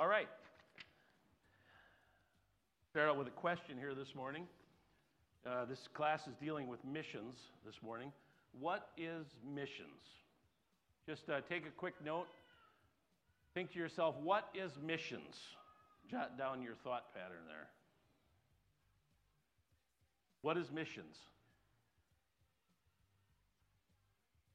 All 0.00 0.08
right. 0.08 0.28
Start 2.88 3.10
out 3.10 3.18
with 3.18 3.26
a 3.26 3.32
question 3.32 3.76
here 3.76 3.94
this 3.94 4.14
morning. 4.14 4.44
Uh, 5.46 5.66
this 5.66 5.90
class 5.92 6.26
is 6.26 6.32
dealing 6.40 6.68
with 6.68 6.82
missions 6.86 7.34
this 7.66 7.74
morning. 7.82 8.10
What 8.58 8.88
is 8.96 9.26
missions? 9.54 10.00
Just 11.06 11.28
uh, 11.28 11.42
take 11.50 11.66
a 11.66 11.70
quick 11.70 11.92
note. 12.02 12.28
Think 13.52 13.72
to 13.72 13.78
yourself, 13.78 14.14
what 14.22 14.48
is 14.54 14.72
missions? 14.82 15.36
Jot 16.10 16.38
down 16.38 16.62
your 16.62 16.76
thought 16.82 17.12
pattern 17.12 17.44
there. 17.46 17.68
What 20.40 20.56
is 20.56 20.72
missions? 20.72 21.18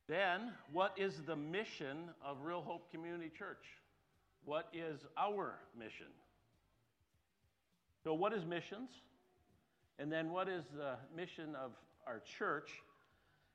Then, 0.08 0.54
what 0.74 0.96
is 0.98 1.22
the 1.28 1.36
mission 1.36 2.10
of 2.26 2.38
Real 2.42 2.64
Hope 2.64 2.90
Community 2.92 3.30
Church? 3.38 3.62
What 4.46 4.68
is 4.74 5.00
our 5.18 5.56
mission? 5.78 6.08
So, 8.04 8.14
what 8.14 8.32
is 8.32 8.46
missions? 8.46 8.90
And 9.98 10.12
then, 10.12 10.30
what 10.30 10.48
is 10.48 10.64
the 10.76 10.96
mission 11.16 11.56
of 11.56 11.72
our 12.06 12.22
church? 12.38 12.70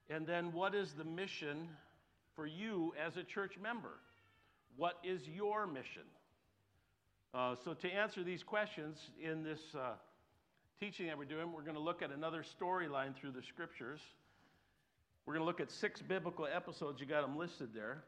And 0.09 0.27
then, 0.27 0.53
what 0.53 0.75
is 0.75 0.93
the 0.93 1.05
mission 1.05 1.69
for 2.35 2.47
you 2.47 2.93
as 3.05 3.17
a 3.17 3.23
church 3.23 3.55
member? 3.63 4.01
What 4.77 4.95
is 5.05 5.29
your 5.29 5.69
mission? 5.69 6.03
Uh, 7.33 7.55
so, 7.65 7.73
to 7.75 7.89
answer 7.89 8.25
these 8.25 8.43
questions 8.43 8.99
in 9.23 9.45
this 9.45 9.61
uh, 9.79 9.93
teaching 10.81 11.07
that 11.07 11.17
we're 11.17 11.25
doing, 11.25 11.53
we're 11.53 11.63
going 11.63 11.77
to 11.77 11.81
look 11.81 12.03
at 12.03 12.11
another 12.11 12.43
storyline 12.43 13.15
through 13.15 13.31
the 13.31 13.43
scriptures. 13.43 14.01
We're 15.25 15.35
going 15.35 15.45
to 15.45 15.47
look 15.47 15.61
at 15.61 15.71
six 15.71 16.03
biblical 16.03 16.49
episodes. 16.53 17.01
You 17.01 17.07
got 17.07 17.23
them 17.23 17.39
listed 17.39 17.69
there 17.73 18.03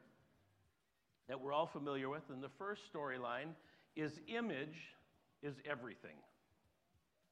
that 1.27 1.39
we're 1.39 1.53
all 1.53 1.67
familiar 1.67 2.09
with. 2.09 2.23
And 2.29 2.43
the 2.43 2.49
first 2.57 2.81
storyline 2.93 3.49
is 3.95 4.11
image 4.27 4.77
is 5.41 5.55
everything. 5.69 6.15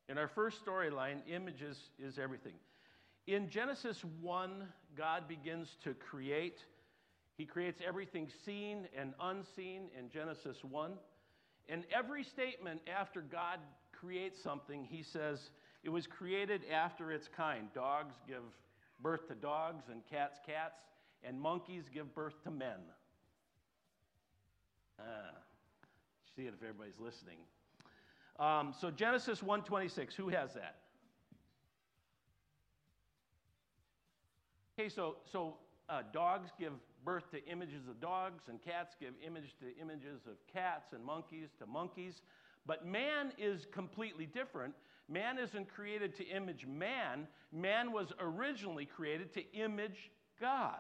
In 0.10 0.18
our 0.18 0.28
first 0.28 0.66
storyline, 0.66 1.20
images 1.28 1.78
is 1.98 2.20
everything. 2.20 2.56
In 3.28 3.50
Genesis 3.50 4.04
1, 4.22 4.68
God 4.98 5.28
begins 5.28 5.78
to 5.84 5.94
create. 5.94 6.60
He 7.38 7.46
creates 7.46 7.82
everything 7.86 8.30
seen 8.46 8.88
and 8.98 9.14
unseen 9.22 9.90
in 9.98 10.10
Genesis 10.10 10.58
1. 10.64 10.92
And 11.70 11.84
every 11.96 12.24
statement 12.24 12.82
after 12.94 13.22
God 13.22 13.60
creates 13.94 14.42
something, 14.42 14.84
he 14.84 15.04
says, 15.04 15.52
it 15.84 15.90
was 15.90 16.08
created 16.08 16.62
after 16.72 17.12
its 17.12 17.28
kind. 17.28 17.68
Dogs 17.74 18.16
give 18.28 18.44
birth 19.02 19.28
to 19.28 19.36
dogs, 19.36 19.86
and 19.92 20.02
cats, 20.10 20.40
cats, 20.46 20.80
and 21.24 21.40
monkeys 21.40 21.86
give 21.94 22.14
birth 22.14 22.36
to 22.44 22.52
men. 22.52 22.80
Ah, 25.02 25.38
see 26.36 26.44
it 26.44 26.54
if 26.54 26.62
everybody's 26.62 27.00
listening. 27.00 27.38
Um, 28.40 28.74
so 28.80 28.92
Genesis 28.92 29.42
1:26, 29.42 30.16
who 30.16 30.30
has 30.30 30.54
that? 30.54 30.78
Okay, 34.80 34.90
so 34.90 35.18
so 35.32 35.58
uh, 35.90 36.04
dogs 36.14 36.52
give 36.60 36.74
birth 37.04 37.30
to 37.32 37.44
images 37.46 37.88
of 37.88 38.00
dogs, 38.00 38.44
and 38.48 38.62
cats 38.62 38.96
give 39.00 39.14
image 39.26 39.56
to 39.60 39.76
images 39.80 40.22
of 40.28 40.36
cats, 40.52 40.94
and 40.94 41.04
monkeys 41.04 41.50
to 41.60 41.66
monkeys. 41.66 42.22
But 42.66 42.86
man 42.86 43.32
is 43.38 43.66
completely 43.72 44.26
different. 44.28 44.74
Man 45.10 45.38
isn't 45.38 45.68
created 45.68 46.16
to 46.18 46.24
image 46.26 46.66
man. 46.66 47.28
Man 47.52 47.92
was 47.92 48.14
originally 48.20 48.86
created 48.86 49.34
to 49.34 49.52
image 49.54 50.12
God. 50.40 50.80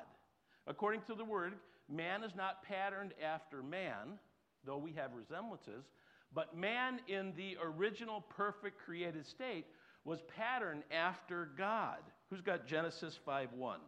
According 0.68 1.02
to 1.02 1.16
the 1.16 1.26
word, 1.26 1.56
man 1.92 2.24
is 2.24 2.36
not 2.36 2.64
patterned 2.64 3.14
after 3.24 3.62
man, 3.62 4.20
though 4.66 4.78
we 4.78 4.94
have 4.94 5.14
resemblances, 5.14 5.86
but 6.34 6.56
man 6.56 7.00
in 7.08 7.34
the 7.36 7.58
original 7.62 8.22
perfect 8.22 8.80
created 8.80 9.26
state 9.28 9.66
was 10.06 10.20
patterned 10.36 10.84
after 10.92 11.50
God. 11.58 12.00
Who's 12.30 12.42
got 12.42 12.66
Genesis 12.66 13.20
5:1? 13.26 13.80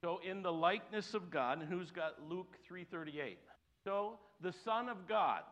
So 0.00 0.18
in 0.18 0.42
the 0.42 0.52
likeness 0.52 1.14
of 1.14 1.30
God, 1.30 1.60
and 1.60 1.68
who's 1.68 1.90
got 1.90 2.20
Luke 2.22 2.58
3:38? 2.68 3.38
So 3.84 4.18
the 4.40 4.52
son 4.64 4.88
of 4.88 5.06
God, 5.06 5.44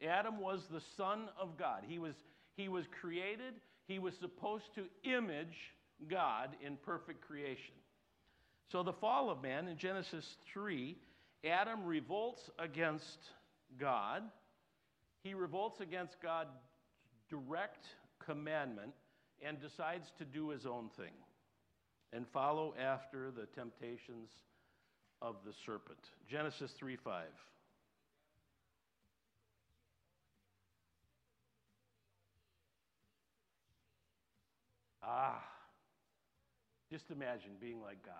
Adam 0.00 0.38
was 0.38 0.66
the 0.68 0.80
son 0.96 1.28
of 1.38 1.56
God. 1.56 1.84
He 1.84 1.98
was 1.98 2.14
he 2.56 2.68
was 2.68 2.86
created, 3.00 3.54
he 3.86 3.98
was 3.98 4.14
supposed 4.16 4.72
to 4.74 4.88
image 5.02 5.74
God 6.08 6.56
in 6.60 6.76
perfect 6.78 7.20
creation. 7.20 7.74
So 8.70 8.82
the 8.82 8.92
fall 8.94 9.30
of 9.30 9.42
man 9.42 9.68
in 9.68 9.76
Genesis 9.76 10.36
3, 10.52 10.96
Adam 11.46 11.84
revolts 11.84 12.50
against 12.58 13.30
God. 13.78 14.22
He 15.22 15.34
revolts 15.34 15.80
against 15.80 16.20
God's 16.20 16.56
direct 17.28 17.86
commandment 18.24 18.92
and 19.42 19.60
decides 19.60 20.12
to 20.18 20.24
do 20.24 20.50
his 20.50 20.66
own 20.66 20.88
thing 20.96 21.12
and 22.12 22.26
follow 22.28 22.74
after 22.80 23.30
the 23.30 23.46
temptations 23.46 24.30
of 25.22 25.36
the 25.44 25.52
serpent. 25.64 25.98
Genesis 26.28 26.72
3 26.72 26.96
5. 26.96 27.24
Ah, 35.08 35.40
just 36.90 37.10
imagine 37.10 37.52
being 37.60 37.80
like 37.80 38.04
God. 38.04 38.14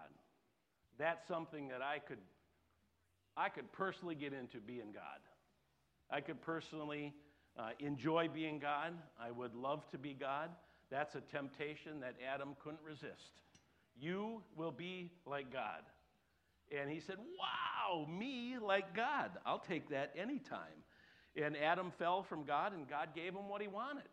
That's 0.99 1.27
something 1.27 1.69
that 1.69 1.83
I 1.83 1.99
could, 1.99 2.19
I 3.37 3.49
could 3.49 3.71
personally 3.73 4.15
get 4.15 4.33
into 4.33 4.59
being 4.59 4.93
God. 4.93 5.21
I 6.11 6.21
could 6.21 6.41
personally 6.41 7.13
uh, 7.59 7.71
enjoy 7.81 8.29
being 8.33 8.59
God. 8.59 8.93
I 9.21 9.31
would 9.31 9.55
love 9.55 9.89
to 9.91 9.99
be 9.99 10.15
God. 10.15 10.51
That's 10.91 11.15
a 11.15 11.21
temptation 11.21 12.01
that 12.01 12.15
Adam 12.33 12.57
couldn't 12.63 12.83
resist. 12.85 13.41
You 13.99 14.43
will 14.57 14.71
be 14.71 15.11
like 15.27 15.53
God. 15.53 15.83
And 16.77 16.91
he 16.91 17.01
said, 17.01 17.17
Wow, 17.39 18.07
me 18.07 18.57
like 18.61 18.95
God. 18.95 19.31
I'll 19.45 19.59
take 19.59 19.91
that 19.91 20.13
anytime. 20.17 20.85
And 21.37 21.57
Adam 21.57 21.93
fell 21.99 22.23
from 22.23 22.45
God, 22.45 22.73
and 22.73 22.89
God 22.89 23.09
gave 23.15 23.35
him 23.35 23.49
what 23.49 23.61
he 23.61 23.69
wanted. 23.69 24.09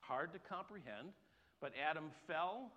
Hard 0.00 0.32
to 0.32 0.38
comprehend, 0.38 1.12
but 1.60 1.72
Adam 1.88 2.10
fell, 2.26 2.72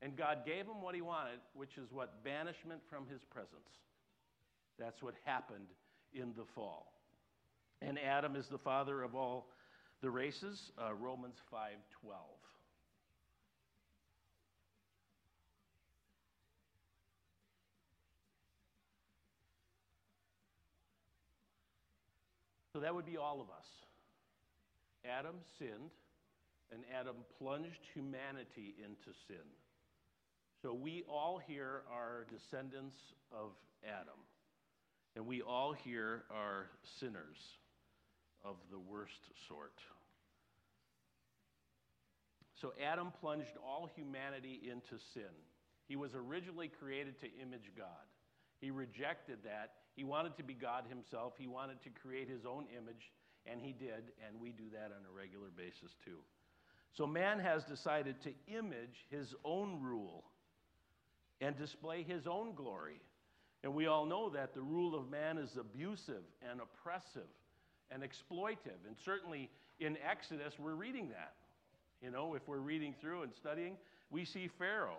and 0.00 0.16
God 0.16 0.46
gave 0.46 0.66
him 0.66 0.80
what 0.80 0.94
he 0.94 1.00
wanted, 1.00 1.40
which 1.54 1.76
is 1.76 1.90
what? 1.92 2.22
Banishment 2.24 2.80
from 2.88 3.06
his 3.06 3.24
presence. 3.24 3.70
That's 4.78 5.02
what 5.02 5.14
happened 5.24 5.66
in 6.14 6.32
the 6.36 6.44
fall. 6.54 6.92
And 7.82 7.98
Adam 7.98 8.36
is 8.36 8.46
the 8.46 8.58
father 8.58 9.02
of 9.02 9.14
all 9.14 9.48
the 10.00 10.10
races, 10.10 10.70
uh, 10.80 10.94
Romans 10.94 11.38
5:12. 11.50 12.38
So 22.72 22.80
that 22.80 22.94
would 22.94 23.06
be 23.06 23.16
all 23.16 23.40
of 23.40 23.50
us. 23.50 23.66
Adam 25.04 25.40
sinned, 25.58 25.90
and 26.70 26.84
Adam 26.94 27.16
plunged 27.38 27.84
humanity 27.92 28.76
into 28.78 29.12
sin. 29.26 29.57
So 30.62 30.74
we 30.74 31.04
all 31.08 31.40
here 31.46 31.82
are 31.92 32.26
descendants 32.30 32.96
of 33.30 33.52
Adam. 33.84 34.18
And 35.14 35.26
we 35.26 35.40
all 35.42 35.72
here 35.72 36.24
are 36.30 36.66
sinners 36.98 37.38
of 38.44 38.56
the 38.70 38.78
worst 38.78 39.20
sort. 39.48 39.78
So 42.60 42.72
Adam 42.84 43.12
plunged 43.20 43.56
all 43.64 43.88
humanity 43.94 44.60
into 44.64 45.02
sin. 45.14 45.30
He 45.86 45.96
was 45.96 46.14
originally 46.14 46.68
created 46.68 47.20
to 47.20 47.26
image 47.40 47.70
God. 47.76 47.86
He 48.60 48.70
rejected 48.70 49.38
that. 49.44 49.74
He 49.94 50.02
wanted 50.02 50.36
to 50.36 50.42
be 50.42 50.54
God 50.54 50.84
himself. 50.88 51.34
He 51.38 51.46
wanted 51.46 51.80
to 51.82 51.90
create 51.90 52.28
his 52.28 52.44
own 52.44 52.66
image, 52.76 53.12
and 53.46 53.60
he 53.60 53.72
did, 53.72 54.10
and 54.26 54.40
we 54.40 54.50
do 54.50 54.64
that 54.72 54.86
on 54.86 55.06
a 55.08 55.16
regular 55.16 55.48
basis 55.56 55.94
too. 56.04 56.18
So 56.92 57.06
man 57.06 57.38
has 57.38 57.64
decided 57.64 58.20
to 58.22 58.32
image 58.48 59.06
his 59.08 59.34
own 59.44 59.80
rule 59.80 60.24
and 61.40 61.56
display 61.56 62.02
his 62.02 62.26
own 62.26 62.54
glory. 62.54 63.00
And 63.64 63.74
we 63.74 63.86
all 63.86 64.06
know 64.06 64.30
that 64.30 64.54
the 64.54 64.62
rule 64.62 64.94
of 64.94 65.10
man 65.10 65.38
is 65.38 65.56
abusive 65.56 66.22
and 66.48 66.60
oppressive 66.60 67.28
and 67.90 68.02
exploitive. 68.02 68.86
And 68.86 68.96
certainly 69.04 69.50
in 69.80 69.96
Exodus, 70.08 70.54
we're 70.58 70.74
reading 70.74 71.08
that. 71.10 71.34
You 72.02 72.10
know, 72.10 72.34
if 72.34 72.46
we're 72.46 72.58
reading 72.58 72.94
through 73.00 73.22
and 73.22 73.32
studying, 73.34 73.76
we 74.10 74.24
see 74.24 74.48
Pharaoh. 74.58 74.98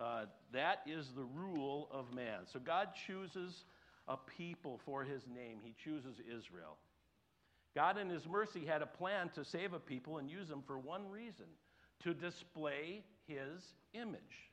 Uh, 0.00 0.24
that 0.52 0.80
is 0.86 1.12
the 1.14 1.24
rule 1.24 1.88
of 1.92 2.12
man. 2.12 2.40
So 2.52 2.58
God 2.58 2.88
chooses 3.06 3.64
a 4.08 4.16
people 4.16 4.80
for 4.84 5.04
his 5.04 5.22
name, 5.28 5.58
he 5.62 5.74
chooses 5.84 6.16
Israel. 6.20 6.76
God, 7.74 7.96
in 7.96 8.10
his 8.10 8.26
mercy, 8.26 8.66
had 8.66 8.82
a 8.82 8.86
plan 8.86 9.30
to 9.34 9.44
save 9.44 9.72
a 9.72 9.78
people 9.78 10.18
and 10.18 10.28
use 10.28 10.48
them 10.48 10.62
for 10.66 10.78
one 10.78 11.08
reason 11.08 11.46
to 12.02 12.12
display 12.12 13.02
his 13.26 13.62
image. 13.94 14.50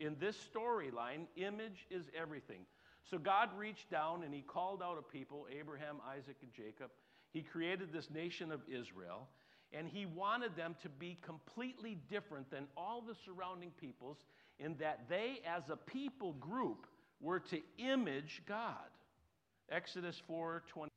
In 0.00 0.16
this 0.18 0.36
storyline, 0.36 1.26
image 1.36 1.86
is 1.90 2.06
everything. 2.18 2.60
So 3.08 3.18
God 3.18 3.50
reached 3.56 3.90
down 3.90 4.22
and 4.22 4.32
he 4.32 4.40
called 4.40 4.82
out 4.82 4.98
a 4.98 5.02
people, 5.02 5.46
Abraham, 5.56 5.96
Isaac, 6.10 6.36
and 6.42 6.52
Jacob. 6.52 6.90
He 7.32 7.42
created 7.42 7.92
this 7.92 8.10
nation 8.10 8.50
of 8.50 8.60
Israel, 8.68 9.28
and 9.72 9.86
he 9.86 10.06
wanted 10.06 10.56
them 10.56 10.74
to 10.82 10.88
be 10.88 11.18
completely 11.22 11.98
different 12.08 12.50
than 12.50 12.66
all 12.76 13.02
the 13.02 13.14
surrounding 13.24 13.70
peoples 13.78 14.16
in 14.58 14.74
that 14.78 15.08
they, 15.08 15.40
as 15.46 15.62
a 15.70 15.76
people 15.76 16.32
group, 16.34 16.86
were 17.20 17.38
to 17.38 17.60
image 17.78 18.42
God. 18.48 18.74
Exodus 19.70 20.20
4 20.26 20.64
20. 20.66 20.90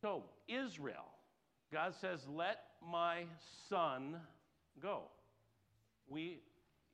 So, 0.00 0.24
Israel, 0.48 1.08
God 1.72 1.94
says, 2.00 2.20
Let 2.28 2.58
my 2.90 3.24
son 3.68 4.16
go. 4.80 5.02
We, 6.08 6.38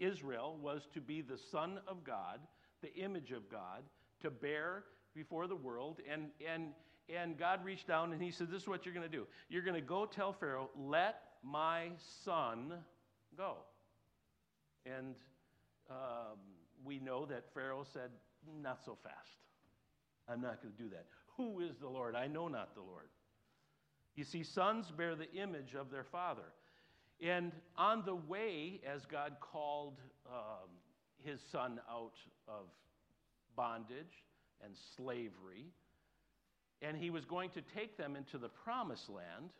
Israel, 0.02 0.58
was 0.60 0.88
to 0.94 1.00
be 1.00 1.20
the 1.20 1.38
son 1.50 1.80
of 1.86 2.04
God, 2.04 2.40
the 2.82 2.94
image 2.94 3.32
of 3.32 3.48
God, 3.50 3.82
to 4.20 4.30
bear 4.30 4.84
before 5.14 5.46
the 5.46 5.56
world. 5.56 6.00
And, 6.10 6.28
and, 6.46 6.70
and 7.08 7.38
God 7.38 7.64
reached 7.64 7.86
down 7.86 8.12
and 8.12 8.22
he 8.22 8.30
said, 8.30 8.50
This 8.50 8.62
is 8.62 8.68
what 8.68 8.84
you're 8.84 8.94
going 8.94 9.08
to 9.08 9.16
do. 9.16 9.26
You're 9.48 9.62
going 9.62 9.74
to 9.74 9.80
go 9.80 10.06
tell 10.06 10.32
Pharaoh, 10.32 10.70
Let 10.76 11.22
my 11.42 11.90
son 12.24 12.74
go. 13.36 13.56
And 14.86 15.14
um, 15.90 16.38
we 16.84 16.98
know 16.98 17.26
that 17.26 17.44
Pharaoh 17.54 17.86
said, 17.92 18.10
Not 18.62 18.80
so 18.84 18.96
fast. 19.02 19.38
I'm 20.28 20.40
not 20.40 20.62
going 20.62 20.74
to 20.74 20.82
do 20.82 20.88
that. 20.90 21.06
Who 21.36 21.60
is 21.60 21.76
the 21.80 21.88
Lord? 21.88 22.14
I 22.14 22.26
know 22.26 22.48
not 22.48 22.74
the 22.74 22.82
Lord. 22.82 23.08
You 24.14 24.24
see, 24.24 24.42
sons 24.42 24.90
bear 24.90 25.14
the 25.14 25.32
image 25.32 25.74
of 25.74 25.90
their 25.90 26.04
father. 26.04 26.52
And 27.20 27.52
on 27.76 28.04
the 28.04 28.14
way, 28.14 28.80
as 28.86 29.04
God 29.06 29.36
called 29.40 29.98
um, 30.26 30.68
his 31.24 31.40
son 31.52 31.80
out 31.90 32.16
of 32.48 32.66
bondage 33.56 34.24
and 34.64 34.74
slavery, 34.96 35.66
and 36.80 36.96
he 36.96 37.10
was 37.10 37.24
going 37.24 37.50
to 37.50 37.62
take 37.76 37.96
them 37.96 38.16
into 38.16 38.38
the 38.38 38.48
promised 38.48 39.08
land, 39.08 39.50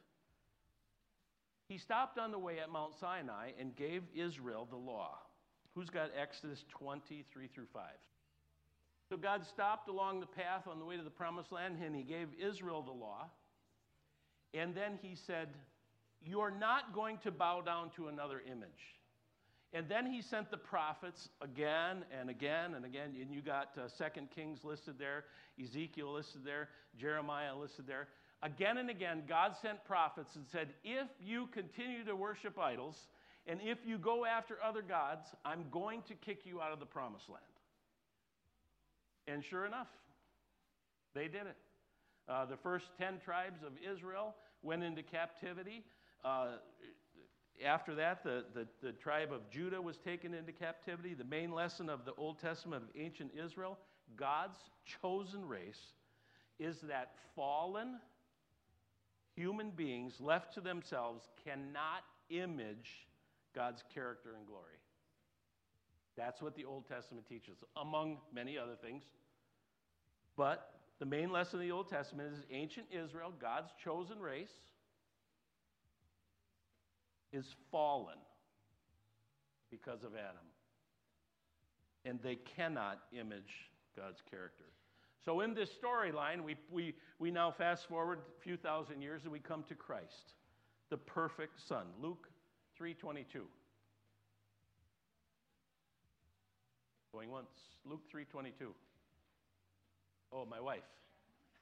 he 1.68 1.78
stopped 1.78 2.18
on 2.18 2.32
the 2.32 2.38
way 2.38 2.58
at 2.58 2.70
Mount 2.70 2.94
Sinai 2.98 3.50
and 3.58 3.74
gave 3.76 4.02
Israel 4.14 4.66
the 4.68 4.76
law. 4.76 5.18
Who's 5.74 5.88
got 5.88 6.10
Exodus 6.20 6.64
23 6.68 7.46
through 7.46 7.66
5? 7.72 7.82
So 9.08 9.16
God 9.16 9.44
stopped 9.46 9.88
along 9.88 10.20
the 10.20 10.26
path 10.26 10.66
on 10.66 10.78
the 10.78 10.84
way 10.84 10.96
to 10.96 11.02
the 11.02 11.10
promised 11.10 11.52
land 11.52 11.76
and 11.84 11.94
he 11.94 12.02
gave 12.02 12.28
Israel 12.38 12.82
the 12.82 12.92
law. 12.92 13.26
And 14.54 14.74
then 14.74 14.98
he 15.00 15.16
said, 15.26 15.48
You're 16.24 16.50
not 16.50 16.94
going 16.94 17.18
to 17.18 17.30
bow 17.30 17.60
down 17.60 17.90
to 17.96 18.08
another 18.08 18.42
image. 18.50 18.98
And 19.74 19.88
then 19.88 20.06
he 20.06 20.20
sent 20.20 20.50
the 20.50 20.58
prophets 20.58 21.30
again 21.40 22.04
and 22.18 22.28
again 22.28 22.74
and 22.74 22.84
again. 22.84 23.14
And 23.20 23.32
you 23.32 23.40
got 23.40 23.70
uh, 23.78 23.88
Second 23.88 24.30
Kings 24.30 24.60
listed 24.64 24.98
there, 24.98 25.24
Ezekiel 25.62 26.12
listed 26.12 26.42
there, 26.44 26.68
Jeremiah 26.98 27.56
listed 27.56 27.86
there. 27.86 28.08
Again 28.42 28.76
and 28.78 28.90
again, 28.90 29.22
God 29.26 29.52
sent 29.62 29.84
prophets 29.84 30.36
and 30.36 30.44
said, 30.50 30.68
If 30.84 31.08
you 31.20 31.48
continue 31.52 32.04
to 32.04 32.14
worship 32.14 32.58
idols, 32.58 32.96
and 33.46 33.60
if 33.62 33.78
you 33.86 33.98
go 33.98 34.24
after 34.24 34.56
other 34.62 34.82
gods, 34.82 35.26
I'm 35.44 35.64
going 35.70 36.02
to 36.08 36.14
kick 36.14 36.40
you 36.44 36.60
out 36.60 36.72
of 36.72 36.78
the 36.78 36.86
promised 36.86 37.28
land. 37.28 37.42
And 39.26 39.44
sure 39.44 39.64
enough, 39.64 39.88
they 41.14 41.28
did 41.28 41.46
it. 41.46 41.56
Uh, 42.28 42.44
the 42.44 42.56
first 42.56 42.86
10 42.98 43.20
tribes 43.24 43.62
of 43.62 43.72
Israel 43.90 44.34
went 44.62 44.82
into 44.82 45.02
captivity. 45.02 45.84
Uh, 46.24 46.56
after 47.64 47.94
that, 47.94 48.22
the, 48.22 48.44
the, 48.54 48.66
the, 48.82 48.92
tribe 48.92 49.32
of 49.32 49.48
Judah 49.50 49.80
was 49.80 49.96
taken 49.98 50.34
into 50.34 50.52
captivity. 50.52 51.14
The 51.14 51.24
main 51.24 51.52
lesson 51.52 51.88
of 51.88 52.04
the 52.04 52.14
Old 52.14 52.40
Testament 52.40 52.84
of 52.84 52.88
ancient 53.00 53.32
Israel 53.38 53.78
God's 54.16 54.58
chosen 55.00 55.46
race 55.46 55.94
is 56.58 56.80
that 56.82 57.14
fallen 57.34 57.98
human 59.34 59.70
beings 59.70 60.20
left 60.20 60.54
to 60.54 60.60
themselves 60.60 61.28
cannot 61.44 62.04
image 62.30 63.06
God's 63.54 63.82
character 63.94 64.34
and 64.36 64.46
glory. 64.46 64.76
That's 66.16 66.42
what 66.42 66.54
the 66.54 66.64
Old 66.64 66.86
Testament 66.86 67.26
teaches, 67.26 67.58
among 67.76 68.18
many 68.34 68.58
other 68.58 68.76
things. 68.80 69.04
But 70.36 70.74
the 70.98 71.06
main 71.06 71.32
lesson 71.32 71.58
of 71.58 71.64
the 71.64 71.72
Old 71.72 71.88
Testament 71.88 72.32
is 72.32 72.44
ancient 72.50 72.86
Israel, 72.90 73.32
God's 73.40 73.70
chosen 73.82 74.20
race, 74.20 74.52
is 77.32 77.46
fallen 77.70 78.18
because 79.70 80.04
of 80.04 80.14
Adam. 80.14 80.46
And 82.04 82.18
they 82.22 82.36
cannot 82.56 83.00
image 83.12 83.70
God's 83.96 84.20
character. 84.30 84.64
So 85.24 85.40
in 85.40 85.54
this 85.54 85.70
storyline, 85.82 86.42
we, 86.42 86.56
we, 86.70 86.94
we 87.18 87.30
now 87.30 87.52
fast 87.52 87.88
forward 87.88 88.18
a 88.18 88.42
few 88.42 88.56
thousand 88.56 89.02
years 89.02 89.22
and 89.22 89.32
we 89.32 89.38
come 89.38 89.62
to 89.68 89.74
Christ, 89.74 90.34
the 90.90 90.96
perfect 90.96 91.60
Son. 91.68 91.86
Luke 92.00 92.28
3.22. 92.80 93.24
Going 97.12 97.30
once. 97.30 97.50
Luke 97.84 98.02
3.22. 98.12 98.68
Oh, 100.32 100.46
my 100.46 100.60
wife. 100.60 100.80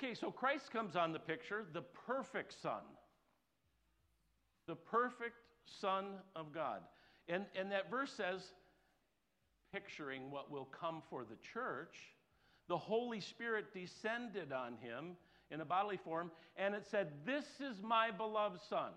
Okay, 0.02 0.14
so 0.14 0.30
Christ 0.30 0.70
comes 0.72 0.96
on 0.96 1.12
the 1.12 1.18
picture, 1.18 1.66
the 1.74 1.82
perfect 1.82 2.54
Son. 2.62 2.80
The 4.66 4.74
perfect 4.74 5.36
Son 5.66 6.06
of 6.34 6.54
God. 6.54 6.80
And, 7.28 7.44
and 7.54 7.70
that 7.70 7.90
verse 7.90 8.10
says, 8.10 8.40
picturing 9.74 10.30
what 10.30 10.50
will 10.50 10.64
come 10.64 11.02
for 11.10 11.24
the 11.24 11.36
church, 11.52 11.96
the 12.66 12.78
Holy 12.78 13.20
Spirit 13.20 13.74
descended 13.74 14.52
on 14.52 14.78
him 14.80 15.16
in 15.50 15.60
a 15.60 15.66
bodily 15.66 15.98
form, 15.98 16.30
and 16.56 16.74
it 16.74 16.86
said, 16.90 17.08
This 17.26 17.44
is 17.60 17.82
my 17.82 18.10
beloved 18.10 18.60
Son. 18.70 18.92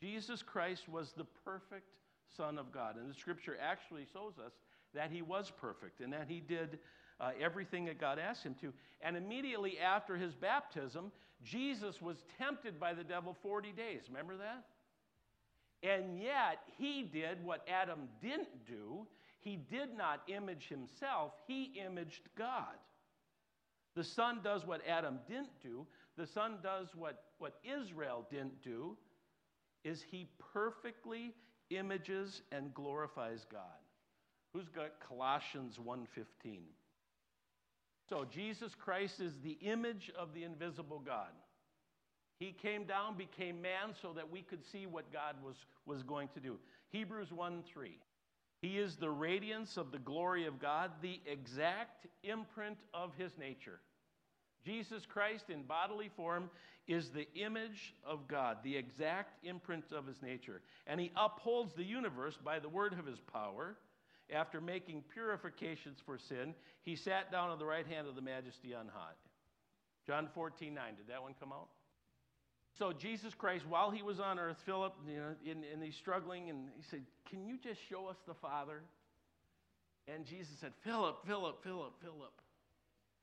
Jesus 0.00 0.40
Christ 0.40 0.88
was 0.88 1.14
the 1.16 1.26
perfect 1.44 1.96
Son 2.36 2.58
of 2.58 2.70
God. 2.70 2.96
And 2.96 3.10
the 3.10 3.14
scripture 3.14 3.56
actually 3.60 4.06
shows 4.12 4.34
us 4.38 4.52
that 4.94 5.10
he 5.10 5.20
was 5.20 5.50
perfect 5.50 6.00
and 6.00 6.12
that 6.12 6.26
he 6.28 6.38
did 6.38 6.78
uh, 7.20 7.30
everything 7.40 7.84
that 7.86 8.00
God 8.00 8.18
asked 8.18 8.42
him 8.42 8.54
to. 8.60 8.72
And 9.00 9.16
immediately 9.16 9.78
after 9.78 10.16
his 10.16 10.34
baptism, 10.34 11.12
Jesus 11.42 12.00
was 12.00 12.16
tempted 12.38 12.80
by 12.80 12.94
the 12.94 13.04
devil 13.04 13.36
40 13.42 13.72
days. 13.72 14.02
Remember 14.08 14.36
that? 14.36 14.64
And 15.82 16.18
yet, 16.18 16.60
he 16.78 17.02
did 17.02 17.44
what 17.44 17.66
Adam 17.68 18.08
didn't 18.22 18.66
do. 18.66 19.06
He 19.40 19.56
did 19.56 19.96
not 19.96 20.22
image 20.28 20.68
himself, 20.68 21.32
he 21.46 21.74
imaged 21.84 22.28
God. 22.36 22.76
The 23.94 24.04
Son 24.04 24.40
does 24.42 24.66
what 24.66 24.80
Adam 24.88 25.20
didn't 25.28 25.62
do. 25.62 25.86
The 26.16 26.26
Son 26.26 26.56
does 26.62 26.88
what, 26.96 27.24
what 27.38 27.60
Israel 27.62 28.26
didn't 28.30 28.62
do, 28.62 28.96
is 29.84 30.02
he 30.02 30.28
perfectly 30.52 31.34
images 31.70 32.42
and 32.50 32.72
glorifies 32.74 33.46
God. 33.50 33.60
Who's 34.52 34.68
got 34.68 35.00
Colossians 35.00 35.78
1:15? 35.78 36.62
So 38.08 38.26
Jesus 38.30 38.74
Christ 38.74 39.20
is 39.20 39.32
the 39.42 39.58
image 39.62 40.10
of 40.18 40.34
the 40.34 40.44
invisible 40.44 41.02
God. 41.04 41.30
He 42.38 42.52
came 42.52 42.84
down, 42.84 43.16
became 43.16 43.62
man, 43.62 43.94
so 44.02 44.12
that 44.12 44.30
we 44.30 44.42
could 44.42 44.64
see 44.70 44.86
what 44.86 45.12
God 45.12 45.36
was, 45.42 45.56
was 45.86 46.02
going 46.02 46.28
to 46.34 46.40
do. 46.40 46.58
Hebrews 46.90 47.32
1 47.32 47.62
3. 47.72 47.98
He 48.60 48.78
is 48.78 48.96
the 48.96 49.10
radiance 49.10 49.76
of 49.76 49.92
the 49.92 49.98
glory 49.98 50.46
of 50.46 50.58
God, 50.58 50.90
the 51.02 51.20
exact 51.26 52.06
imprint 52.22 52.78
of 52.92 53.12
his 53.16 53.32
nature. 53.38 53.80
Jesus 54.64 55.04
Christ 55.06 55.50
in 55.50 55.62
bodily 55.64 56.10
form 56.16 56.48
is 56.86 57.10
the 57.10 57.28
image 57.34 57.94
of 58.06 58.26
God, 58.26 58.58
the 58.62 58.76
exact 58.76 59.44
imprint 59.44 59.84
of 59.92 60.06
his 60.06 60.20
nature. 60.22 60.62
And 60.86 60.98
he 60.98 61.12
upholds 61.16 61.74
the 61.74 61.84
universe 61.84 62.38
by 62.42 62.58
the 62.58 62.68
word 62.68 62.94
of 62.98 63.06
his 63.06 63.20
power. 63.20 63.76
After 64.32 64.60
making 64.60 65.04
purifications 65.12 65.98
for 66.04 66.18
sin, 66.18 66.54
he 66.82 66.96
sat 66.96 67.30
down 67.30 67.50
on 67.50 67.58
the 67.58 67.66
right 67.66 67.86
hand 67.86 68.08
of 68.08 68.14
the 68.14 68.22
majesty 68.22 68.74
on 68.74 68.88
high. 68.88 69.12
John 70.06 70.28
14 70.34 70.72
9. 70.72 70.94
Did 70.96 71.08
that 71.08 71.22
one 71.22 71.34
come 71.38 71.52
out? 71.52 71.68
So 72.78 72.92
Jesus 72.92 73.34
Christ, 73.34 73.64
while 73.68 73.90
he 73.90 74.02
was 74.02 74.18
on 74.18 74.38
earth, 74.38 74.56
Philip, 74.66 74.94
you 75.06 75.16
know, 75.16 75.34
and, 75.72 75.82
he's 75.82 75.94
struggling, 75.94 76.50
and 76.50 76.68
he 76.76 76.82
said, 76.82 77.02
Can 77.28 77.46
you 77.46 77.56
just 77.56 77.80
show 77.88 78.06
us 78.06 78.16
the 78.26 78.34
Father? 78.34 78.82
And 80.08 80.24
Jesus 80.24 80.58
said, 80.60 80.72
Philip, 80.82 81.24
Philip, 81.26 81.62
Philip, 81.62 81.94
Philip. 82.02 82.32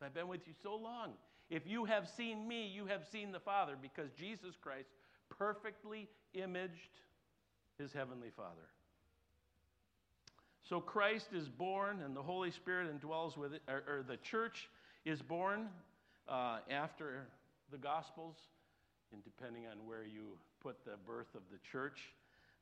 I've 0.04 0.14
been 0.14 0.28
with 0.28 0.48
you 0.48 0.54
so 0.64 0.76
long. 0.76 1.12
If 1.50 1.68
you 1.68 1.86
have 1.86 2.10
seen 2.10 2.48
me, 2.48 2.66
you 2.68 2.88
have 2.88 3.06
seen 3.12 3.32
the 3.32 3.40
Father, 3.40 3.74
because 3.80 4.10
Jesus 4.18 4.56
Christ 4.60 4.90
perfectly 5.30 6.08
imaged 6.34 7.00
his 7.78 7.94
heavenly 7.94 8.32
Father. 8.36 8.68
So 10.72 10.80
Christ 10.80 11.34
is 11.34 11.50
born, 11.50 12.00
and 12.02 12.16
the 12.16 12.24
Holy 12.24 12.50
Spirit 12.50 12.88
indwells 12.98 13.36
with 13.36 13.54
it, 13.54 13.62
or, 13.68 13.84
or 13.90 14.06
the 14.08 14.16
church 14.16 14.70
is 15.04 15.22
born 15.22 15.68
uh, 16.30 16.60
after 16.70 17.28
the 17.74 17.78
Gospels, 17.78 18.38
and 19.12 19.22
depending 19.22 19.68
on 19.68 19.86
where 19.86 20.06
you 20.06 20.38
put 20.62 20.78
the 20.86 20.94
birth 21.06 21.36
of 21.36 21.42
the 21.52 21.58
church. 21.70 22.14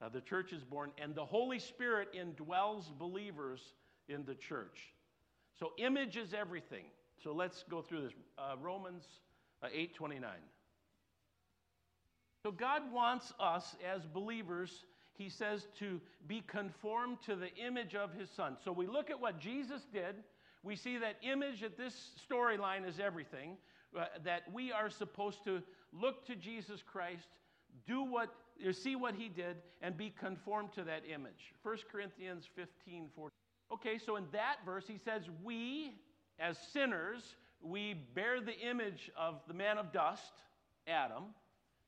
Uh, 0.01 0.09
the 0.09 0.21
church 0.21 0.53
is 0.53 0.63
born, 0.63 0.89
and 0.99 1.13
the 1.13 1.23
Holy 1.23 1.59
Spirit 1.59 2.07
indwells 2.15 2.85
believers 2.97 3.61
in 4.07 4.25
the 4.25 4.33
church. 4.33 4.91
So 5.59 5.73
image 5.77 6.17
is 6.17 6.33
everything. 6.33 6.85
So 7.23 7.31
let's 7.31 7.63
go 7.69 7.79
through 7.79 8.01
this. 8.01 8.13
Uh, 8.39 8.55
Romans 8.59 9.03
uh, 9.61 9.67
8:29. 9.67 10.23
So 12.41 12.51
God 12.51 12.91
wants 12.91 13.33
us 13.39 13.75
as 13.87 14.07
believers, 14.07 14.85
he 15.19 15.29
says, 15.29 15.67
to 15.77 15.99
be 16.27 16.41
conformed 16.47 17.17
to 17.25 17.35
the 17.35 17.53
image 17.55 17.93
of 17.93 18.13
his 18.13 18.29
son. 18.29 18.55
So 18.63 18.71
we 18.71 18.87
look 18.87 19.09
at 19.09 19.19
what 19.19 19.37
Jesus 19.37 19.81
did. 19.93 20.15
We 20.63 20.77
see 20.77 20.97
that 20.97 21.17
image 21.21 21.61
at 21.61 21.77
this 21.77 22.11
storyline 22.27 22.87
is 22.87 22.99
everything. 22.99 23.57
Uh, 23.97 24.05
that 24.23 24.43
we 24.53 24.71
are 24.71 24.89
supposed 24.89 25.43
to 25.43 25.61
look 25.91 26.25
to 26.27 26.35
Jesus 26.35 26.81
Christ, 26.81 27.27
do 27.85 28.03
what, 28.03 28.29
see 28.71 28.95
what 28.95 29.13
he 29.13 29.27
did, 29.27 29.57
and 29.81 29.97
be 29.97 30.13
conformed 30.17 30.71
to 30.73 30.83
that 30.83 31.01
image. 31.11 31.53
1 31.63 31.77
Corinthians 31.91 32.47
15, 32.55 33.09
14. 33.13 33.29
Okay, 33.73 33.97
so 33.97 34.15
in 34.15 34.25
that 34.31 34.57
verse, 34.65 34.85
he 34.87 34.97
says, 34.97 35.23
We, 35.43 35.95
as 36.39 36.57
sinners, 36.71 37.35
we 37.61 37.95
bear 38.15 38.39
the 38.39 38.57
image 38.57 39.11
of 39.17 39.41
the 39.47 39.53
man 39.53 39.77
of 39.77 39.91
dust, 39.91 40.33
Adam. 40.87 41.23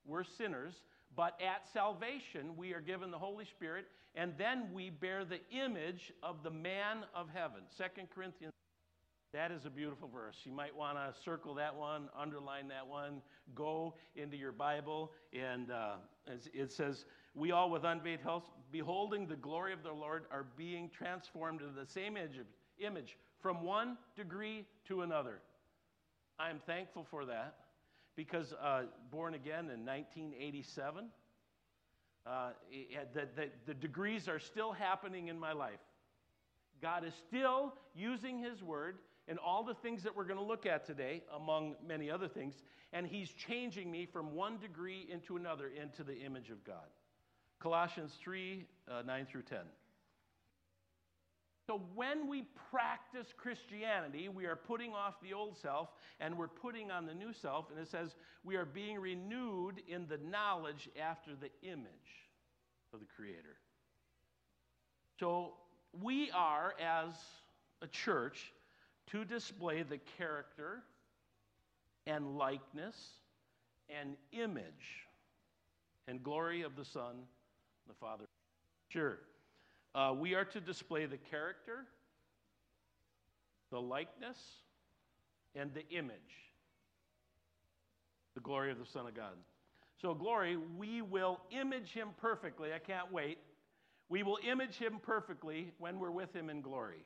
We're 0.05 0.23
sinners. 0.23 0.73
But 1.15 1.39
at 1.41 1.67
salvation, 1.71 2.55
we 2.55 2.73
are 2.73 2.81
given 2.81 3.11
the 3.11 3.17
Holy 3.17 3.45
Spirit, 3.45 3.85
and 4.15 4.33
then 4.37 4.69
we 4.73 4.89
bear 4.89 5.25
the 5.25 5.39
image 5.51 6.13
of 6.23 6.43
the 6.43 6.51
man 6.51 7.05
of 7.13 7.27
heaven. 7.33 7.61
2 7.77 7.83
Corinthians. 8.13 8.53
That 9.33 9.51
is 9.51 9.65
a 9.65 9.69
beautiful 9.69 10.09
verse. 10.09 10.35
You 10.43 10.51
might 10.51 10.75
want 10.75 10.97
to 10.97 11.21
circle 11.21 11.53
that 11.55 11.73
one, 11.73 12.09
underline 12.17 12.67
that 12.67 12.85
one, 12.85 13.21
go 13.55 13.93
into 14.15 14.35
your 14.35 14.51
Bible, 14.51 15.11
and 15.33 15.71
uh, 15.71 15.95
it 16.53 16.71
says, 16.71 17.05
We 17.33 17.51
all 17.51 17.69
with 17.69 17.85
unveiled 17.85 18.19
health, 18.19 18.43
beholding 18.71 19.27
the 19.27 19.37
glory 19.37 19.71
of 19.71 19.83
the 19.83 19.93
Lord, 19.93 20.25
are 20.31 20.47
being 20.57 20.89
transformed 20.89 21.61
into 21.61 21.73
the 21.73 21.85
same 21.85 22.17
image 22.79 23.17
from 23.39 23.63
one 23.63 23.97
degree 24.17 24.65
to 24.87 25.01
another. 25.01 25.39
I 26.37 26.49
am 26.49 26.59
thankful 26.65 27.05
for 27.09 27.23
that 27.25 27.55
because 28.15 28.53
uh, 28.53 28.83
born 29.09 29.33
again 29.33 29.69
in 29.69 29.85
1987, 29.85 31.05
uh, 32.25 32.49
the, 33.13 33.27
the, 33.35 33.49
the 33.65 33.73
degrees 33.73 34.27
are 34.27 34.39
still 34.39 34.71
happening 34.71 35.27
in 35.27 35.39
my 35.39 35.53
life. 35.53 35.79
God 36.81 37.05
is 37.05 37.13
still 37.27 37.73
using 37.95 38.39
His 38.39 38.61
Word 38.63 38.97
and 39.27 39.37
all 39.39 39.63
the 39.63 39.75
things 39.75 40.03
that 40.03 40.15
we're 40.15 40.25
going 40.25 40.39
to 40.39 40.45
look 40.45 40.65
at 40.65 40.85
today, 40.85 41.23
among 41.35 41.75
many 41.87 42.09
other 42.09 42.27
things, 42.27 42.55
and 42.91 43.07
He's 43.07 43.29
changing 43.29 43.89
me 43.89 44.05
from 44.05 44.35
one 44.35 44.57
degree 44.57 45.07
into 45.11 45.37
another 45.37 45.67
into 45.69 46.03
the 46.03 46.17
image 46.17 46.49
of 46.49 46.63
God. 46.63 46.87
Colossians 47.59 48.13
3 48.21 48.65
uh, 48.89 49.03
9 49.05 49.25
through 49.25 49.43
10. 49.43 49.59
So 51.71 51.81
when 51.95 52.27
we 52.27 52.43
practice 52.69 53.27
Christianity, 53.37 54.27
we 54.27 54.45
are 54.45 54.57
putting 54.57 54.91
off 54.91 55.13
the 55.23 55.31
old 55.31 55.57
self 55.57 55.87
and 56.19 56.37
we're 56.37 56.49
putting 56.49 56.91
on 56.91 57.05
the 57.05 57.13
new 57.13 57.31
self. 57.31 57.69
And 57.69 57.79
it 57.79 57.87
says 57.87 58.17
we 58.43 58.57
are 58.57 58.65
being 58.65 58.99
renewed 58.99 59.81
in 59.87 60.05
the 60.05 60.17
knowledge 60.17 60.89
after 61.01 61.31
the 61.33 61.49
image 61.65 62.27
of 62.93 62.99
the 62.99 63.05
Creator. 63.15 63.55
So 65.17 65.53
we 66.01 66.29
are, 66.31 66.73
as 66.77 67.13
a 67.81 67.87
church, 67.87 68.51
to 69.11 69.23
display 69.23 69.83
the 69.83 69.99
character 70.17 70.83
and 72.05 72.37
likeness 72.37 72.97
and 73.87 74.17
image 74.33 75.07
and 76.09 76.21
glory 76.21 76.63
of 76.63 76.75
the 76.75 76.83
Son, 76.83 77.15
the 77.87 77.93
Father. 77.93 78.25
Sure. 78.89 79.19
Uh, 79.93 80.13
we 80.17 80.35
are 80.35 80.45
to 80.45 80.61
display 80.61 81.05
the 81.05 81.17
character, 81.17 81.85
the 83.71 83.81
likeness, 83.81 84.37
and 85.55 85.73
the 85.73 85.87
image, 85.89 86.15
the 88.35 88.41
glory 88.41 88.71
of 88.71 88.79
the 88.79 88.85
Son 88.85 89.05
of 89.05 89.13
God. 89.13 89.33
So, 90.01 90.13
glory, 90.13 90.57
we 90.77 91.01
will 91.01 91.41
image 91.51 91.91
him 91.91 92.09
perfectly. 92.19 92.73
I 92.73 92.79
can't 92.79 93.11
wait. 93.11 93.37
We 94.09 94.23
will 94.23 94.39
image 94.49 94.75
him 94.75 94.99
perfectly 95.01 95.71
when 95.77 95.99
we're 95.99 96.11
with 96.11 96.33
him 96.33 96.49
in 96.49 96.61
glory. 96.61 97.05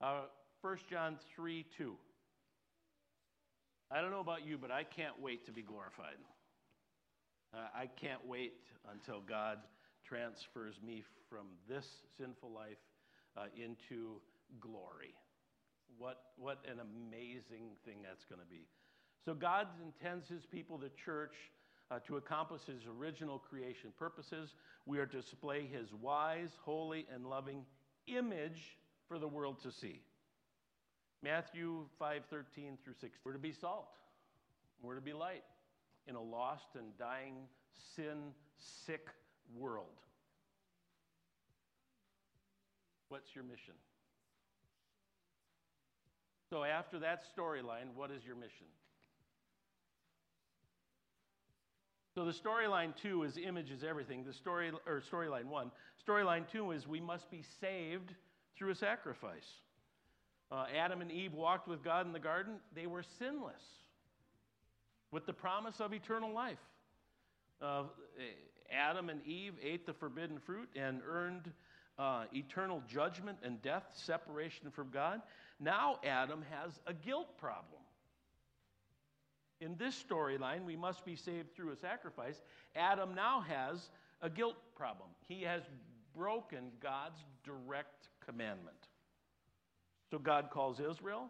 Uh, 0.00 0.22
1 0.60 0.76
John 0.90 1.16
3 1.34 1.64
2. 1.76 1.94
I 3.90 4.00
don't 4.02 4.10
know 4.10 4.20
about 4.20 4.46
you, 4.46 4.58
but 4.58 4.70
I 4.70 4.84
can't 4.84 5.18
wait 5.20 5.46
to 5.46 5.52
be 5.52 5.62
glorified. 5.62 6.18
Uh, 7.54 7.68
I 7.74 7.86
can't 7.86 8.26
wait 8.26 8.60
until 8.92 9.20
God 9.20 9.58
transfers 10.08 10.76
me 10.84 11.04
from 11.28 11.46
this 11.68 11.86
sinful 12.16 12.50
life 12.50 12.78
uh, 13.36 13.44
into 13.56 14.20
glory. 14.60 15.14
What, 15.98 16.20
what 16.36 16.58
an 16.70 16.78
amazing 16.80 17.76
thing 17.84 17.98
that's 18.02 18.24
going 18.24 18.40
to 18.40 18.46
be. 18.46 18.66
So, 19.24 19.34
God 19.34 19.66
intends 19.84 20.28
His 20.28 20.46
people, 20.46 20.78
the 20.78 20.90
church, 21.04 21.34
uh, 21.90 21.98
to 22.06 22.16
accomplish 22.16 22.62
His 22.62 22.82
original 22.86 23.38
creation 23.38 23.90
purposes. 23.98 24.54
We 24.86 24.98
are 24.98 25.06
to 25.06 25.20
display 25.20 25.66
His 25.66 25.92
wise, 25.92 26.50
holy, 26.64 27.06
and 27.12 27.26
loving 27.26 27.64
image 28.06 28.78
for 29.08 29.18
the 29.18 29.28
world 29.28 29.60
to 29.62 29.72
see. 29.72 30.02
Matthew 31.22 31.86
5 31.98 32.22
13 32.30 32.78
through 32.82 32.94
16. 32.94 33.10
We're 33.24 33.32
to 33.32 33.38
be 33.38 33.52
salt, 33.52 33.88
we're 34.82 34.94
to 34.94 35.00
be 35.00 35.12
light 35.12 35.42
in 36.06 36.14
a 36.14 36.22
lost 36.22 36.68
and 36.76 36.96
dying, 36.96 37.34
sin 37.94 38.32
sick 38.56 39.08
world. 39.56 39.86
What's 43.08 43.34
your 43.34 43.44
mission? 43.44 43.74
So, 46.50 46.64
after 46.64 46.98
that 47.00 47.22
storyline, 47.36 47.94
what 47.94 48.10
is 48.10 48.24
your 48.24 48.36
mission? 48.36 48.66
So, 52.14 52.24
the 52.24 52.32
storyline 52.32 52.96
two 52.96 53.22
is 53.22 53.36
images 53.36 53.84
everything. 53.84 54.24
The 54.24 54.32
story, 54.32 54.72
or 54.86 55.02
storyline 55.12 55.44
one. 55.44 55.70
Storyline 56.06 56.50
two 56.50 56.72
is 56.72 56.86
we 56.86 57.00
must 57.00 57.30
be 57.30 57.42
saved 57.60 58.14
through 58.56 58.70
a 58.70 58.74
sacrifice. 58.74 59.46
Uh, 60.50 60.64
Adam 60.74 61.02
and 61.02 61.12
Eve 61.12 61.34
walked 61.34 61.68
with 61.68 61.84
God 61.84 62.06
in 62.06 62.12
the 62.12 62.18
garden, 62.18 62.54
they 62.74 62.86
were 62.86 63.04
sinless 63.18 63.62
with 65.10 65.26
the 65.26 65.32
promise 65.32 65.80
of 65.80 65.92
eternal 65.92 66.32
life. 66.32 66.58
Uh, 67.60 67.84
Adam 68.70 69.08
and 69.08 69.24
Eve 69.26 69.54
ate 69.62 69.86
the 69.86 69.92
forbidden 69.92 70.38
fruit 70.38 70.68
and 70.76 71.00
earned 71.08 71.50
uh, 71.98 72.24
eternal 72.32 72.82
judgment 72.88 73.38
and 73.42 73.60
death, 73.62 73.84
separation 73.94 74.70
from 74.70 74.90
God. 74.90 75.20
Now 75.58 75.98
Adam 76.04 76.44
has 76.50 76.78
a 76.86 76.94
guilt 76.94 77.38
problem. 77.38 77.82
In 79.60 79.76
this 79.76 80.02
storyline, 80.08 80.64
we 80.64 80.76
must 80.76 81.04
be 81.04 81.16
saved 81.16 81.54
through 81.54 81.72
a 81.72 81.76
sacrifice. 81.76 82.40
Adam 82.76 83.14
now 83.14 83.40
has 83.40 83.90
a 84.22 84.30
guilt 84.30 84.56
problem. 84.76 85.08
He 85.26 85.42
has 85.42 85.62
broken 86.16 86.70
God's 86.80 87.18
direct 87.44 88.08
commandment. 88.24 88.76
So 90.10 90.18
God 90.18 90.50
calls 90.50 90.80
Israel, 90.80 91.28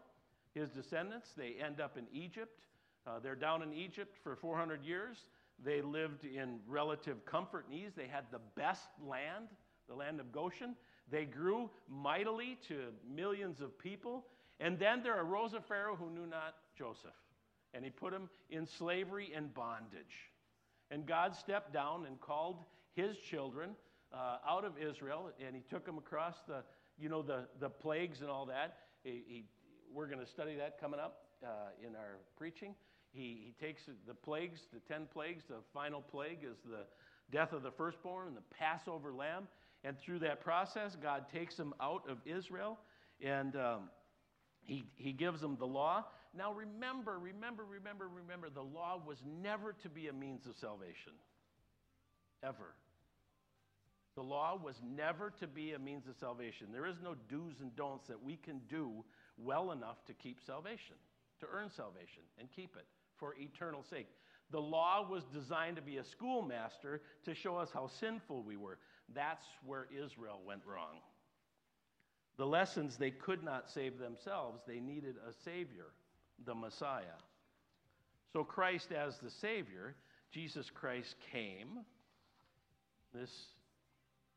his 0.55 0.69
descendants. 0.71 1.31
They 1.37 1.57
end 1.63 1.81
up 1.81 1.97
in 1.97 2.05
Egypt. 2.13 2.65
Uh, 3.07 3.19
they're 3.19 3.35
down 3.35 3.63
in 3.63 3.73
Egypt 3.73 4.17
for 4.23 4.37
400 4.37 4.85
years. 4.85 5.17
They 5.65 5.83
lived 5.83 6.25
in 6.25 6.61
relative 6.67 7.25
comfort 7.25 7.67
and 7.71 7.79
ease. 7.79 7.93
They 7.97 8.07
had 8.07 8.25
the 8.31 8.41
best 8.57 8.89
land, 9.05 9.49
the 9.89 9.95
land 9.95 10.21
of 10.21 10.31
Goshen. 10.33 10.77
They 11.11 11.25
grew 11.25 11.71
mightily 11.89 12.59
to 12.69 12.93
millions 13.13 13.61
of 13.61 13.79
people. 13.79 14.27
And 14.61 14.79
then 14.79 15.03
there 15.03 15.21
arose 15.21 15.55
a 15.55 15.61
Pharaoh 15.61 15.97
who 15.97 16.11
knew 16.11 16.27
not 16.27 16.55
Joseph, 16.77 17.11
and 17.75 17.85
he 17.85 17.91
put 17.91 18.13
him 18.13 18.29
in 18.51 18.67
slavery 18.67 19.31
and 19.35 19.53
bondage. 19.55 20.33
And 20.91 21.07
God 21.07 21.37
stepped 21.37 21.73
down 21.73 22.07
and 22.07 22.21
called 22.21 22.65
his 22.95 23.17
children 23.19 23.71
uh, 24.13 24.39
out 24.47 24.65
of 24.65 24.73
Israel, 24.79 25.31
and 25.45 25.55
he 25.55 25.63
took 25.63 25.85
them 25.85 25.99
across 25.99 26.37
the, 26.47 26.65
you 26.99 27.09
know, 27.09 27.23
the, 27.23 27.47
the 27.61 27.69
plagues 27.69 28.21
and 28.21 28.31
all 28.31 28.47
that. 28.47 28.79
He, 29.05 29.23
he, 29.27 29.45
we're 29.93 30.07
going 30.07 30.19
to 30.19 30.27
study 30.27 30.57
that 30.57 30.81
coming 30.81 30.99
up 30.99 31.27
uh, 31.45 31.71
in 31.87 31.95
our 31.95 32.19
preaching. 32.37 32.75
He, 33.13 33.41
he 33.47 33.55
takes 33.65 33.83
the 34.07 34.15
plagues, 34.15 34.61
the 34.73 34.81
10 34.93 35.09
plagues, 35.13 35.45
the 35.49 35.57
final 35.73 36.01
plague 36.01 36.41
is 36.43 36.59
the 36.65 36.85
death 37.31 37.53
of 37.53 37.63
the 37.63 37.71
firstborn 37.71 38.29
and 38.29 38.37
the 38.37 38.43
Passover 38.59 39.13
lamb. 39.13 39.49
And 39.85 39.99
through 39.99 40.21
that 40.21 40.41
process, 40.41 40.97
God 41.01 41.27
takes 41.33 41.57
them 41.57 41.75
out 41.81 42.03
of 42.09 42.19
Israel 42.27 42.79
and 43.25 43.57
um, 43.57 43.91
he, 44.61 44.85
he 44.97 45.13
gives 45.13 45.41
them 45.41 45.57
the 45.59 45.67
law. 45.67 46.05
Now 46.37 46.53
remember, 46.53 47.19
remember, 47.19 47.65
remember, 47.65 48.09
remember, 48.09 48.51
the 48.51 48.63
law 48.63 49.01
was 49.05 49.19
never 49.41 49.73
to 49.83 49.89
be 49.89 50.09
a 50.09 50.13
means 50.13 50.47
of 50.47 50.57
salvation. 50.57 51.13
Ever. 52.43 52.75
The 54.15 54.23
law 54.23 54.59
was 54.63 54.75
never 54.85 55.33
to 55.41 55.47
be 55.47 55.73
a 55.73 55.79
means 55.79 56.07
of 56.09 56.17
salvation. 56.19 56.69
There 56.73 56.87
is 56.87 56.97
no 57.03 57.15
do's 57.31 57.61
and 57.61 57.75
don'ts 57.77 58.09
that 58.09 58.23
we 58.23 58.37
can 58.37 58.61
do 58.69 59.05
well 59.37 59.73
enough 59.73 60.05
to 60.07 60.13
keep 60.13 60.39
salvation, 60.45 60.97
to 61.41 61.47
earn 61.53 61.71
salvation 61.71 62.23
and 62.39 62.49
keep 62.55 62.77
it 62.77 62.87
for 63.19 63.35
eternal 63.39 63.85
sake. 63.89 64.09
The 64.51 64.61
law 64.61 65.07
was 65.09 65.25
designed 65.25 65.77
to 65.77 65.83
be 65.83 65.99
a 65.99 66.05
schoolmaster 66.05 67.03
to 67.25 67.35
show 67.35 67.57
us 67.57 67.71
how 67.73 67.89
sinful 68.01 68.43
we 68.43 68.57
were. 68.57 68.79
That's 69.15 69.45
where 69.65 69.87
Israel 69.93 70.41
went 70.47 70.63
wrong. 70.67 71.01
The 72.39 72.47
lessons 72.47 72.97
they 72.97 73.11
could 73.11 73.43
not 73.43 73.69
save 73.71 73.99
themselves, 73.99 74.63
they 74.67 74.81
needed 74.81 75.17
a 75.29 75.33
Savior, 75.45 75.87
the 76.47 76.55
Messiah. 76.55 77.19
So, 78.33 78.45
Christ 78.45 78.93
as 78.93 79.19
the 79.19 79.31
Savior, 79.31 79.97
Jesus 80.31 80.71
Christ 80.71 81.17
came. 81.33 81.81
This, 83.13 83.31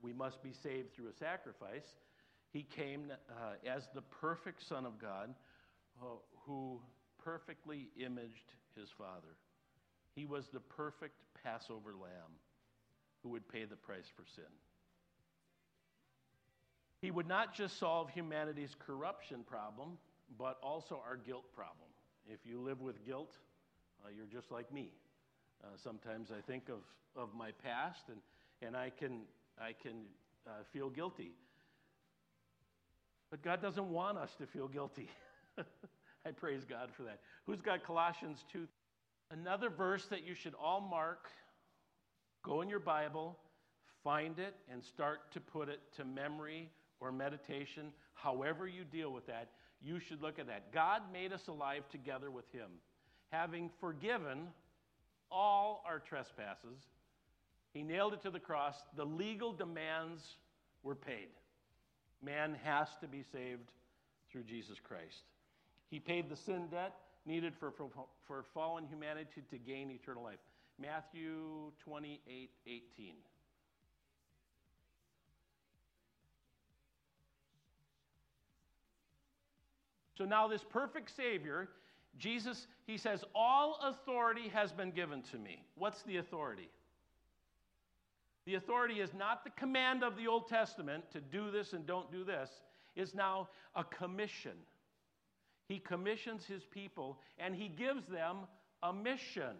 we 0.01 0.13
must 0.13 0.41
be 0.41 0.51
saved 0.63 0.93
through 0.95 1.09
a 1.09 1.13
sacrifice. 1.13 1.85
He 2.51 2.63
came 2.63 3.11
uh, 3.29 3.69
as 3.69 3.87
the 3.93 4.01
perfect 4.01 4.67
Son 4.67 4.85
of 4.85 4.99
God 4.99 5.33
uh, 6.01 6.05
who 6.45 6.81
perfectly 7.23 7.89
imaged 7.97 8.55
his 8.75 8.89
Father. 8.89 9.35
He 10.15 10.25
was 10.25 10.47
the 10.49 10.59
perfect 10.59 11.15
Passover 11.43 11.93
lamb 11.93 12.39
who 13.23 13.29
would 13.29 13.47
pay 13.47 13.65
the 13.65 13.75
price 13.75 14.07
for 14.15 14.23
sin. 14.35 14.43
He 17.01 17.11
would 17.11 17.27
not 17.27 17.53
just 17.53 17.79
solve 17.79 18.09
humanity's 18.11 18.75
corruption 18.77 19.43
problem, 19.43 19.97
but 20.37 20.57
also 20.61 21.01
our 21.05 21.17
guilt 21.17 21.45
problem. 21.53 21.89
If 22.27 22.39
you 22.45 22.59
live 22.59 22.81
with 22.81 23.03
guilt, 23.05 23.37
uh, 24.03 24.09
you're 24.15 24.27
just 24.27 24.51
like 24.51 24.71
me. 24.71 24.91
Uh, 25.63 25.67
sometimes 25.83 26.29
I 26.31 26.41
think 26.41 26.69
of, 26.69 26.79
of 27.15 27.29
my 27.35 27.51
past 27.63 28.03
and, 28.09 28.19
and 28.61 28.75
I 28.75 28.91
can, 28.91 29.21
I 29.59 29.73
can 29.73 30.03
uh, 30.47 30.63
feel 30.71 30.89
guilty. 30.89 31.31
But 33.29 33.41
God 33.41 33.61
doesn't 33.61 33.89
want 33.89 34.17
us 34.17 34.31
to 34.39 34.45
feel 34.45 34.67
guilty. 34.67 35.09
I 36.27 36.31
praise 36.31 36.65
God 36.65 36.89
for 36.95 37.03
that. 37.03 37.19
Who's 37.45 37.61
got 37.61 37.83
Colossians 37.83 38.45
2? 38.51 38.67
Another 39.31 39.69
verse 39.69 40.05
that 40.07 40.25
you 40.25 40.35
should 40.35 40.53
all 40.61 40.81
mark. 40.81 41.29
Go 42.43 42.61
in 42.61 42.69
your 42.69 42.79
Bible, 42.79 43.37
find 44.03 44.39
it, 44.39 44.55
and 44.71 44.83
start 44.83 45.31
to 45.33 45.39
put 45.39 45.69
it 45.69 45.79
to 45.97 46.05
memory 46.05 46.69
or 46.99 47.11
meditation. 47.11 47.91
However, 48.13 48.67
you 48.67 48.83
deal 48.83 49.11
with 49.11 49.27
that, 49.27 49.49
you 49.81 49.99
should 49.99 50.21
look 50.21 50.39
at 50.39 50.47
that. 50.47 50.71
God 50.73 51.01
made 51.13 51.33
us 51.33 51.47
alive 51.47 51.83
together 51.89 52.29
with 52.29 52.51
Him, 52.51 52.69
having 53.31 53.69
forgiven 53.79 54.47
all 55.31 55.83
our 55.87 55.99
trespasses. 55.99 56.79
He 57.73 57.83
nailed 57.83 58.13
it 58.13 58.21
to 58.23 58.31
the 58.31 58.39
cross. 58.39 58.75
The 58.97 59.05
legal 59.05 59.53
demands 59.53 60.35
were 60.83 60.95
paid. 60.95 61.29
Man 62.23 62.57
has 62.63 62.89
to 63.01 63.07
be 63.07 63.23
saved 63.31 63.71
through 64.31 64.43
Jesus 64.43 64.77
Christ. 64.83 65.23
He 65.91 65.99
paid 65.99 66.29
the 66.29 66.35
sin 66.35 66.67
debt 66.71 66.95
needed 67.25 67.53
for, 67.59 67.69
for, 67.69 67.89
for 68.25 68.45
fallen 68.53 68.87
humanity 68.87 69.43
to 69.51 69.57
gain 69.57 69.91
eternal 69.91 70.23
life. 70.23 70.39
Matthew 70.79 71.71
28 71.83 72.49
18. 72.65 73.13
So 80.17 80.25
now, 80.25 80.47
this 80.47 80.63
perfect 80.63 81.15
Savior, 81.15 81.69
Jesus, 82.17 82.67
he 82.85 82.97
says, 82.97 83.23
All 83.35 83.79
authority 83.83 84.49
has 84.49 84.71
been 84.71 84.91
given 84.91 85.21
to 85.31 85.37
me. 85.37 85.63
What's 85.75 86.03
the 86.03 86.17
authority? 86.17 86.69
The 88.45 88.55
authority 88.55 89.01
is 89.01 89.13
not 89.13 89.43
the 89.43 89.49
command 89.51 90.03
of 90.03 90.17
the 90.17 90.27
Old 90.27 90.47
Testament 90.47 91.03
to 91.11 91.21
do 91.21 91.51
this 91.51 91.73
and 91.73 91.85
don't 91.85 92.11
do 92.11 92.23
this, 92.23 92.49
it's 92.95 93.13
now 93.13 93.49
a 93.75 93.83
commission. 93.83 94.53
He 95.71 95.79
commissions 95.79 96.43
his 96.43 96.65
people 96.65 97.17
and 97.39 97.55
he 97.55 97.69
gives 97.69 98.05
them 98.05 98.39
a 98.83 98.91
mission. 98.91 99.55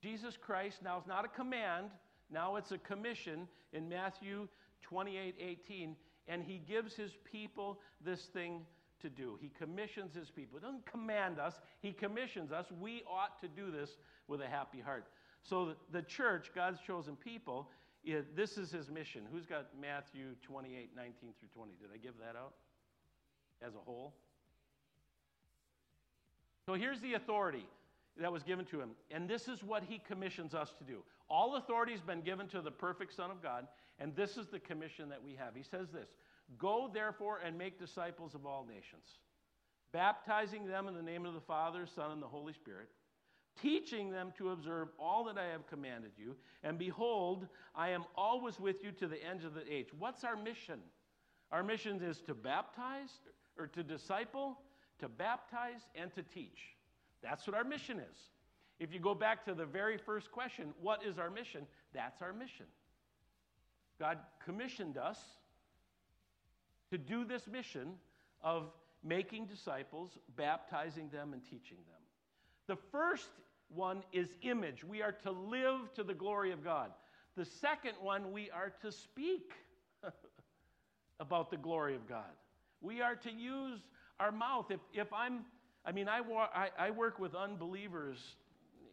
Jesus 0.00 0.38
Christ 0.40 0.76
now 0.84 0.96
is 1.00 1.08
not 1.08 1.24
a 1.24 1.28
command, 1.28 1.90
now 2.30 2.54
it's 2.54 2.70
a 2.70 2.78
commission 2.78 3.48
in 3.72 3.88
Matthew 3.88 4.46
28 4.82 5.34
18, 5.40 5.96
and 6.28 6.44
he 6.44 6.58
gives 6.68 6.94
his 6.94 7.16
people 7.24 7.80
this 8.00 8.26
thing 8.26 8.60
to 9.02 9.10
do. 9.10 9.36
He 9.40 9.50
commissions 9.58 10.14
his 10.14 10.30
people. 10.30 10.60
He 10.60 10.64
doesn't 10.64 10.86
command 10.86 11.40
us, 11.40 11.54
he 11.80 11.92
commissions 11.92 12.52
us. 12.52 12.66
We 12.80 13.02
ought 13.10 13.40
to 13.40 13.48
do 13.48 13.72
this 13.72 13.96
with 14.28 14.40
a 14.40 14.46
happy 14.46 14.78
heart. 14.78 15.08
So 15.42 15.74
the 15.90 16.02
church, 16.02 16.52
God's 16.54 16.78
chosen 16.78 17.16
people, 17.16 17.68
this 18.36 18.56
is 18.56 18.70
his 18.70 18.88
mission. 18.88 19.22
Who's 19.32 19.46
got 19.46 19.66
Matthew 19.80 20.36
28 20.42 20.90
19 20.94 21.12
through 21.40 21.48
20? 21.52 21.72
Did 21.80 21.88
I 21.92 21.96
give 21.96 22.14
that 22.20 22.38
out? 22.38 22.52
As 23.66 23.74
a 23.74 23.78
whole. 23.78 24.14
So 26.66 26.74
here's 26.74 27.00
the 27.00 27.14
authority 27.14 27.66
that 28.20 28.32
was 28.32 28.42
given 28.42 28.64
to 28.66 28.80
him. 28.80 28.90
And 29.10 29.28
this 29.28 29.48
is 29.48 29.62
what 29.62 29.82
he 29.84 29.98
commissions 29.98 30.54
us 30.54 30.74
to 30.78 30.84
do. 30.84 31.02
All 31.30 31.56
authority 31.56 31.92
has 31.92 32.00
been 32.00 32.20
given 32.20 32.48
to 32.48 32.60
the 32.60 32.70
perfect 32.70 33.14
Son 33.14 33.30
of 33.30 33.42
God, 33.42 33.66
and 33.98 34.14
this 34.14 34.36
is 34.36 34.46
the 34.48 34.58
commission 34.58 35.08
that 35.08 35.22
we 35.22 35.34
have. 35.34 35.54
He 35.54 35.62
says 35.62 35.88
this 35.92 36.08
Go 36.58 36.90
therefore 36.92 37.40
and 37.44 37.56
make 37.56 37.78
disciples 37.78 38.34
of 38.34 38.46
all 38.46 38.66
nations, 38.66 39.18
baptizing 39.92 40.66
them 40.66 40.88
in 40.88 40.94
the 40.94 41.02
name 41.02 41.26
of 41.26 41.34
the 41.34 41.40
Father, 41.40 41.86
Son, 41.86 42.10
and 42.10 42.22
the 42.22 42.26
Holy 42.26 42.52
Spirit, 42.52 42.88
teaching 43.60 44.10
them 44.10 44.32
to 44.38 44.50
observe 44.50 44.88
all 44.98 45.24
that 45.24 45.36
I 45.36 45.48
have 45.48 45.66
commanded 45.66 46.12
you. 46.16 46.36
And 46.62 46.78
behold, 46.78 47.46
I 47.74 47.90
am 47.90 48.04
always 48.16 48.58
with 48.58 48.82
you 48.82 48.92
to 48.92 49.06
the 49.06 49.22
end 49.22 49.44
of 49.44 49.54
the 49.54 49.70
age. 49.70 49.88
What's 49.98 50.24
our 50.24 50.36
mission? 50.36 50.80
Our 51.50 51.62
mission 51.62 52.02
is 52.02 52.20
to 52.22 52.34
baptize, 52.34 53.10
or 53.58 53.66
to 53.68 53.82
disciple, 53.82 54.58
to 55.00 55.08
baptize, 55.08 55.80
and 55.94 56.14
to 56.14 56.22
teach. 56.22 56.76
That's 57.22 57.46
what 57.46 57.56
our 57.56 57.64
mission 57.64 57.98
is. 57.98 58.18
If 58.78 58.92
you 58.92 59.00
go 59.00 59.14
back 59.14 59.44
to 59.46 59.54
the 59.54 59.66
very 59.66 59.98
first 59.98 60.30
question, 60.30 60.72
what 60.80 61.04
is 61.04 61.18
our 61.18 61.30
mission? 61.30 61.66
That's 61.92 62.22
our 62.22 62.32
mission. 62.32 62.66
God 63.98 64.18
commissioned 64.44 64.96
us 64.96 65.18
to 66.90 66.98
do 66.98 67.24
this 67.24 67.46
mission 67.48 67.94
of 68.42 68.70
making 69.04 69.46
disciples, 69.46 70.16
baptizing 70.36 71.08
them, 71.08 71.32
and 71.32 71.42
teaching 71.44 71.78
them. 71.88 72.00
The 72.68 72.76
first 72.92 73.28
one 73.74 74.02
is 74.12 74.28
image. 74.42 74.84
We 74.84 75.02
are 75.02 75.12
to 75.12 75.30
live 75.30 75.92
to 75.94 76.04
the 76.04 76.14
glory 76.14 76.52
of 76.52 76.62
God. 76.62 76.90
The 77.36 77.44
second 77.44 77.94
one, 78.00 78.32
we 78.32 78.50
are 78.50 78.72
to 78.82 78.92
speak 78.92 79.52
about 81.20 81.50
the 81.50 81.56
glory 81.56 81.94
of 81.94 82.08
God. 82.08 82.30
We 82.80 83.00
are 83.00 83.16
to 83.16 83.30
use 83.30 83.80
our 84.20 84.32
mouth. 84.32 84.66
If, 84.70 84.80
if 84.92 85.12
I'm, 85.12 85.40
I 85.84 85.92
mean, 85.92 86.08
I, 86.08 86.20
wa- 86.20 86.48
I, 86.54 86.68
I 86.78 86.90
work 86.90 87.18
with 87.18 87.34
unbelievers 87.34 88.18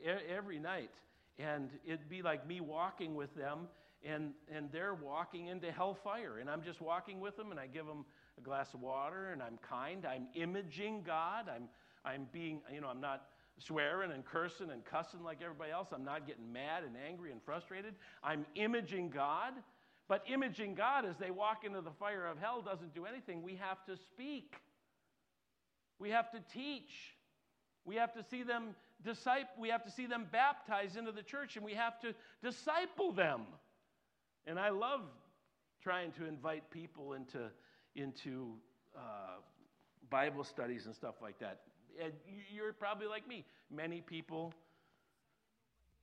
e- 0.03 0.09
every 0.33 0.59
night, 0.59 0.91
and 1.37 1.69
it'd 1.85 2.09
be 2.09 2.21
like 2.21 2.47
me 2.47 2.61
walking 2.61 3.15
with 3.15 3.33
them, 3.35 3.67
and, 4.03 4.31
and 4.53 4.71
they're 4.71 4.93
walking 4.93 5.47
into 5.47 5.71
hellfire. 5.71 6.37
And 6.39 6.49
I'm 6.49 6.63
just 6.63 6.81
walking 6.81 7.19
with 7.19 7.35
them, 7.37 7.51
and 7.51 7.59
I 7.59 7.67
give 7.67 7.85
them 7.85 8.05
a 8.37 8.41
glass 8.41 8.73
of 8.73 8.81
water, 8.81 9.31
and 9.31 9.41
I'm 9.41 9.57
kind. 9.67 10.05
I'm 10.05 10.27
imaging 10.35 11.03
God. 11.05 11.49
I'm, 11.53 11.69
I'm 12.03 12.27
being, 12.31 12.61
you 12.73 12.81
know, 12.81 12.87
I'm 12.87 13.01
not 13.01 13.25
swearing 13.57 14.11
and 14.11 14.25
cursing 14.25 14.69
and 14.71 14.83
cussing 14.83 15.23
like 15.23 15.39
everybody 15.41 15.71
else. 15.71 15.87
I'm 15.93 16.03
not 16.03 16.27
getting 16.27 16.51
mad 16.51 16.83
and 16.83 16.95
angry 17.07 17.31
and 17.31 17.41
frustrated. 17.41 17.95
I'm 18.23 18.45
imaging 18.55 19.09
God. 19.09 19.53
But 20.07 20.23
imaging 20.31 20.75
God 20.75 21.05
as 21.05 21.17
they 21.17 21.31
walk 21.31 21.63
into 21.65 21.81
the 21.81 21.91
fire 21.91 22.27
of 22.27 22.37
hell 22.37 22.61
doesn't 22.61 22.93
do 22.93 23.05
anything. 23.05 23.41
We 23.41 23.55
have 23.55 23.83
to 23.85 23.97
speak, 23.97 24.55
we 25.99 26.11
have 26.11 26.31
to 26.31 26.39
teach. 26.53 27.15
We 27.85 27.97
have 27.97 28.13
to 28.15 28.23
see 28.23 28.41
them 28.41 28.75
disciple, 29.03 29.53
we 29.59 29.69
have 29.69 29.83
to 29.83 29.91
see 29.91 30.07
them 30.07 30.25
baptized 30.31 30.97
into 30.97 31.11
the 31.11 31.21
church, 31.21 31.55
and 31.55 31.63
we 31.63 31.73
have 31.75 31.99
to 32.01 32.13
disciple 32.43 33.11
them. 33.11 33.41
And 34.47 34.59
I 34.59 34.69
love 34.69 35.01
trying 35.81 36.11
to 36.13 36.25
invite 36.25 36.71
people 36.71 37.13
into, 37.13 37.51
into 37.95 38.53
uh, 38.97 39.39
Bible 40.09 40.43
studies 40.43 40.87
and 40.87 40.95
stuff 40.95 41.15
like 41.21 41.37
that. 41.39 41.61
And 42.03 42.11
you're 42.51 42.73
probably 42.73 43.07
like 43.07 43.27
me. 43.27 43.45
Many 43.71 44.01
people 44.01 44.53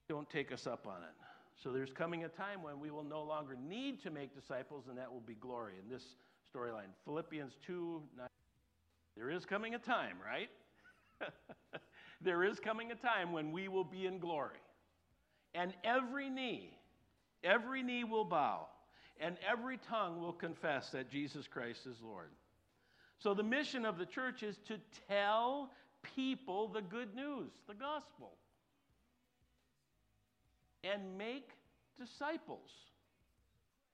don't 0.07 0.29
take 0.29 0.51
us 0.51 0.65
up 0.65 0.87
on 0.87 1.03
it. 1.03 1.22
So 1.63 1.71
there's 1.71 1.93
coming 1.93 2.25
a 2.25 2.27
time 2.27 2.61
when 2.61 2.81
we 2.81 2.91
will 2.91 3.05
no 3.05 3.23
longer 3.23 3.55
need 3.55 4.03
to 4.03 4.11
make 4.11 4.35
disciples, 4.35 4.85
and 4.89 4.97
that 4.97 5.09
will 5.09 5.21
be 5.21 5.35
glory 5.35 5.75
in 5.81 5.89
this 5.89 6.03
storyline. 6.53 6.91
Philippians 7.05 7.53
2 7.65 8.01
9. 8.17 8.27
There 9.15 9.29
is 9.29 9.45
coming 9.45 9.73
a 9.73 9.79
time, 9.79 10.17
right? 10.25 10.49
there 12.21 12.43
is 12.43 12.59
coming 12.59 12.91
a 12.91 12.95
time 12.95 13.31
when 13.31 13.53
we 13.53 13.69
will 13.69 13.85
be 13.85 14.07
in 14.07 14.19
glory. 14.19 14.59
And 15.55 15.73
every 15.85 16.29
knee, 16.29 16.77
every 17.45 17.81
knee 17.81 18.03
will 18.03 18.25
bow, 18.25 18.67
and 19.21 19.37
every 19.49 19.77
tongue 19.77 20.19
will 20.19 20.33
confess 20.33 20.89
that 20.89 21.09
Jesus 21.09 21.47
Christ 21.47 21.85
is 21.85 21.95
Lord. 22.03 22.31
So 23.19 23.33
the 23.33 23.43
mission 23.43 23.85
of 23.85 23.97
the 23.97 24.05
church 24.05 24.43
is 24.43 24.57
to 24.67 24.79
tell 25.07 25.69
people 26.15 26.67
the 26.67 26.81
good 26.81 27.15
news, 27.15 27.51
the 27.69 27.73
gospel 27.75 28.33
and 30.83 31.17
make 31.17 31.49
disciples. 31.99 32.69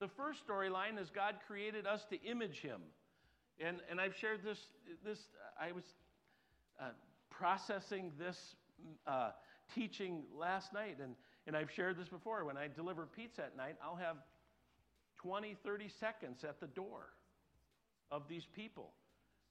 The 0.00 0.08
first 0.08 0.46
storyline 0.46 1.00
is 1.00 1.10
God 1.10 1.36
created 1.46 1.86
us 1.86 2.04
to 2.10 2.22
image 2.22 2.60
Him. 2.60 2.80
And, 3.58 3.78
and 3.90 4.00
I've 4.00 4.16
shared 4.16 4.42
this, 4.42 4.58
this 5.04 5.18
I 5.60 5.72
was 5.72 5.84
uh, 6.80 6.90
processing 7.28 8.12
this 8.18 8.36
uh, 9.06 9.30
teaching 9.74 10.22
last 10.34 10.72
night, 10.72 10.98
and, 11.02 11.14
and 11.46 11.56
I've 11.56 11.70
shared 11.70 11.98
this 11.98 12.08
before. 12.08 12.44
When 12.44 12.56
I 12.56 12.68
deliver 12.68 13.06
pizza 13.06 13.42
at 13.42 13.56
night, 13.56 13.76
I'll 13.84 13.96
have 13.96 14.16
20, 15.18 15.56
30 15.62 15.88
seconds 16.00 16.44
at 16.44 16.60
the 16.60 16.66
door 16.66 17.08
of 18.10 18.22
these 18.28 18.46
people. 18.54 18.92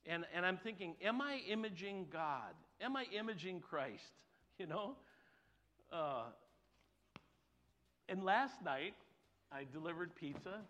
And, 0.06 0.26
and 0.34 0.46
I'm 0.46 0.58
thinking, 0.58 0.96
am 1.04 1.22
I 1.22 1.42
imaging 1.48 2.08
God? 2.12 2.54
Am 2.82 2.96
I 2.96 3.06
imaging 3.18 3.60
Christ? 3.60 4.12
You 4.58 4.68
know? 4.68 4.96
Uh, 5.92 6.24
and 8.10 8.24
last 8.24 8.62
night, 8.64 8.96
I 9.52 9.66
delivered 9.72 10.16
pizza, 10.16 10.62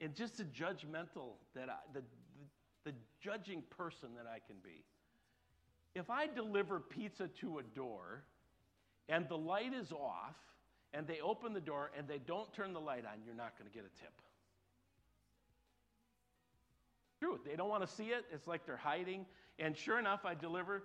and 0.00 0.14
just 0.14 0.38
the 0.38 0.44
judgmental 0.44 1.34
that 1.54 1.68
I, 1.68 1.76
the, 1.92 2.00
the, 2.84 2.90
the 2.90 2.96
judging 3.20 3.62
person 3.70 4.10
that 4.16 4.26
I 4.26 4.38
can 4.46 4.56
be. 4.62 4.84
If 5.94 6.08
I 6.10 6.26
deliver 6.26 6.80
pizza 6.80 7.28
to 7.40 7.58
a 7.58 7.62
door 7.62 8.22
and 9.08 9.28
the 9.28 9.36
light 9.36 9.72
is 9.74 9.90
off, 9.92 10.36
and 10.92 11.06
they 11.06 11.20
open 11.20 11.52
the 11.52 11.60
door 11.60 11.90
and 11.96 12.08
they 12.08 12.18
don't 12.18 12.52
turn 12.52 12.72
the 12.72 12.80
light 12.80 13.04
on, 13.04 13.20
you're 13.24 13.34
not 13.34 13.56
going 13.58 13.70
to 13.70 13.74
get 13.74 13.84
a 13.84 14.00
tip. 14.00 14.12
True, 17.20 17.38
they 17.44 17.54
don't 17.54 17.68
want 17.68 17.86
to 17.86 17.94
see 17.94 18.06
it. 18.06 18.24
It's 18.32 18.46
like 18.46 18.64
they're 18.66 18.76
hiding. 18.76 19.26
And 19.58 19.76
sure 19.76 19.98
enough, 19.98 20.24
I 20.24 20.34
deliver 20.34 20.84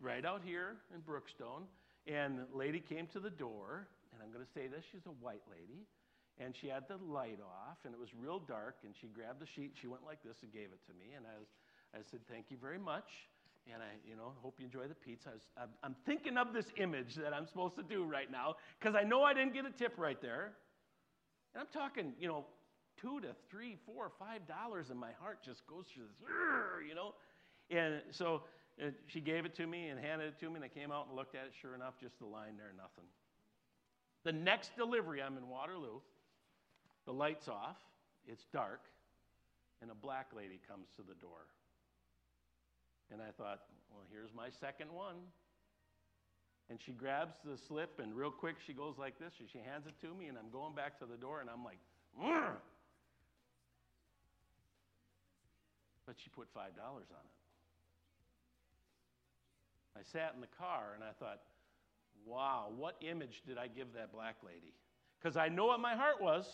right 0.00 0.24
out 0.24 0.42
here 0.44 0.76
in 0.94 1.00
Brookstone. 1.00 1.62
And 2.06 2.40
lady 2.52 2.80
came 2.80 3.06
to 3.08 3.20
the 3.20 3.30
door, 3.30 3.86
and 4.22 4.30
I'm 4.30 4.32
going 4.32 4.46
to 4.46 4.54
say 4.54 4.70
this 4.70 4.86
she's 4.86 5.06
a 5.10 5.16
white 5.18 5.42
lady. 5.50 5.82
And 6.40 6.56
she 6.56 6.68
had 6.68 6.88
the 6.88 6.96
light 6.96 7.40
off, 7.44 7.76
and 7.84 7.92
it 7.92 8.00
was 8.00 8.08
real 8.16 8.38
dark. 8.38 8.76
And 8.84 8.94
she 8.98 9.06
grabbed 9.06 9.38
the 9.38 9.46
sheet, 9.46 9.76
she 9.76 9.86
went 9.86 10.06
like 10.06 10.22
this 10.22 10.38
and 10.42 10.50
gave 10.50 10.72
it 10.72 10.80
to 10.86 10.94
me. 10.96 11.12
And 11.14 11.26
I, 11.26 11.36
was, 11.36 11.50
I 11.92 11.98
said, 12.10 12.20
Thank 12.30 12.46
you 12.48 12.56
very 12.56 12.78
much. 12.78 13.28
And 13.70 13.82
I, 13.82 14.00
you 14.08 14.16
know, 14.16 14.32
hope 14.40 14.54
you 14.58 14.64
enjoy 14.64 14.88
the 14.88 14.94
pizza. 14.94 15.28
I 15.28 15.32
was, 15.34 15.42
I'm, 15.58 15.68
I'm 15.84 15.96
thinking 16.06 16.38
of 16.38 16.54
this 16.54 16.66
image 16.78 17.14
that 17.16 17.34
I'm 17.34 17.46
supposed 17.46 17.76
to 17.76 17.82
do 17.82 18.02
right 18.02 18.30
now 18.30 18.56
because 18.80 18.96
I 18.96 19.04
know 19.04 19.22
I 19.22 19.34
didn't 19.34 19.54
get 19.54 19.66
a 19.66 19.70
tip 19.70 19.92
right 19.98 20.20
there. 20.20 20.54
And 21.54 21.60
I'm 21.60 21.68
talking, 21.72 22.14
you 22.18 22.26
know, 22.26 22.46
two 23.00 23.20
to 23.20 23.36
three, 23.50 23.76
four, 23.84 24.10
five 24.18 24.48
dollars, 24.48 24.90
and 24.90 24.98
my 24.98 25.12
heart 25.20 25.44
just 25.44 25.66
goes 25.66 25.84
through 25.94 26.06
this, 26.20 26.88
you 26.88 26.94
know. 26.94 27.14
And 27.70 28.02
so 28.10 28.42
uh, 28.82 28.90
she 29.06 29.20
gave 29.20 29.44
it 29.44 29.54
to 29.56 29.66
me 29.66 29.88
and 29.88 30.00
handed 30.00 30.28
it 30.28 30.40
to 30.40 30.48
me, 30.48 30.56
and 30.56 30.64
I 30.64 30.68
came 30.68 30.90
out 30.90 31.06
and 31.08 31.16
looked 31.16 31.34
at 31.34 31.44
it. 31.44 31.52
Sure 31.60 31.74
enough, 31.74 31.94
just 32.00 32.18
the 32.18 32.26
line 32.26 32.56
there, 32.56 32.72
nothing. 32.76 33.04
The 34.24 34.32
next 34.32 34.76
delivery, 34.76 35.20
I'm 35.22 35.36
in 35.36 35.48
Waterloo. 35.48 36.00
The 37.06 37.12
light's 37.12 37.48
off, 37.48 37.78
it's 38.26 38.44
dark, 38.52 38.82
and 39.80 39.90
a 39.90 39.94
black 39.94 40.28
lady 40.36 40.60
comes 40.68 40.86
to 40.96 41.02
the 41.02 41.14
door. 41.14 41.48
And 43.10 43.20
I 43.20 43.32
thought, 43.36 43.62
well, 43.90 44.04
here's 44.12 44.32
my 44.34 44.48
second 44.60 44.92
one. 44.92 45.16
And 46.70 46.80
she 46.80 46.92
grabs 46.92 47.34
the 47.44 47.58
slip, 47.58 47.98
and 48.00 48.14
real 48.14 48.30
quick, 48.30 48.56
she 48.64 48.72
goes 48.72 48.94
like 48.98 49.18
this, 49.18 49.34
and 49.40 49.48
she 49.52 49.58
hands 49.58 49.86
it 49.86 50.00
to 50.06 50.14
me, 50.14 50.28
and 50.28 50.38
I'm 50.38 50.50
going 50.52 50.74
back 50.74 50.98
to 51.00 51.06
the 51.06 51.16
door, 51.16 51.40
and 51.40 51.50
I'm 51.50 51.64
like, 51.64 51.78
but 56.06 56.16
she 56.22 56.30
put 56.30 56.52
$5 56.54 56.60
on 56.60 56.96
it. 56.98 57.08
I 59.96 60.02
sat 60.02 60.32
in 60.34 60.40
the 60.40 60.46
car 60.58 60.92
and 60.94 61.04
I 61.04 61.12
thought, 61.18 61.40
wow, 62.26 62.70
what 62.76 62.96
image 63.00 63.42
did 63.46 63.58
I 63.58 63.68
give 63.68 63.92
that 63.94 64.12
black 64.12 64.36
lady? 64.44 64.74
Because 65.20 65.36
I 65.36 65.48
know 65.48 65.66
what 65.66 65.80
my 65.80 65.94
heart 65.94 66.20
was. 66.20 66.46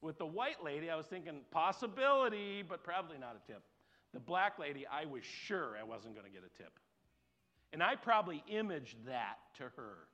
With 0.00 0.18
the 0.18 0.26
white 0.26 0.64
lady, 0.64 0.90
I 0.90 0.96
was 0.96 1.06
thinking 1.06 1.40
possibility, 1.50 2.62
but 2.68 2.82
probably 2.82 3.18
not 3.18 3.36
a 3.36 3.52
tip. 3.52 3.62
The 4.12 4.20
black 4.20 4.58
lady, 4.58 4.86
I 4.86 5.06
was 5.06 5.24
sure 5.24 5.76
I 5.80 5.84
wasn't 5.84 6.14
going 6.14 6.26
to 6.26 6.32
get 6.32 6.42
a 6.44 6.58
tip. 6.58 6.72
And 7.72 7.82
I 7.82 7.94
probably 7.94 8.42
imaged 8.48 9.06
that 9.06 9.36
to 9.58 9.64
her. 9.76 10.08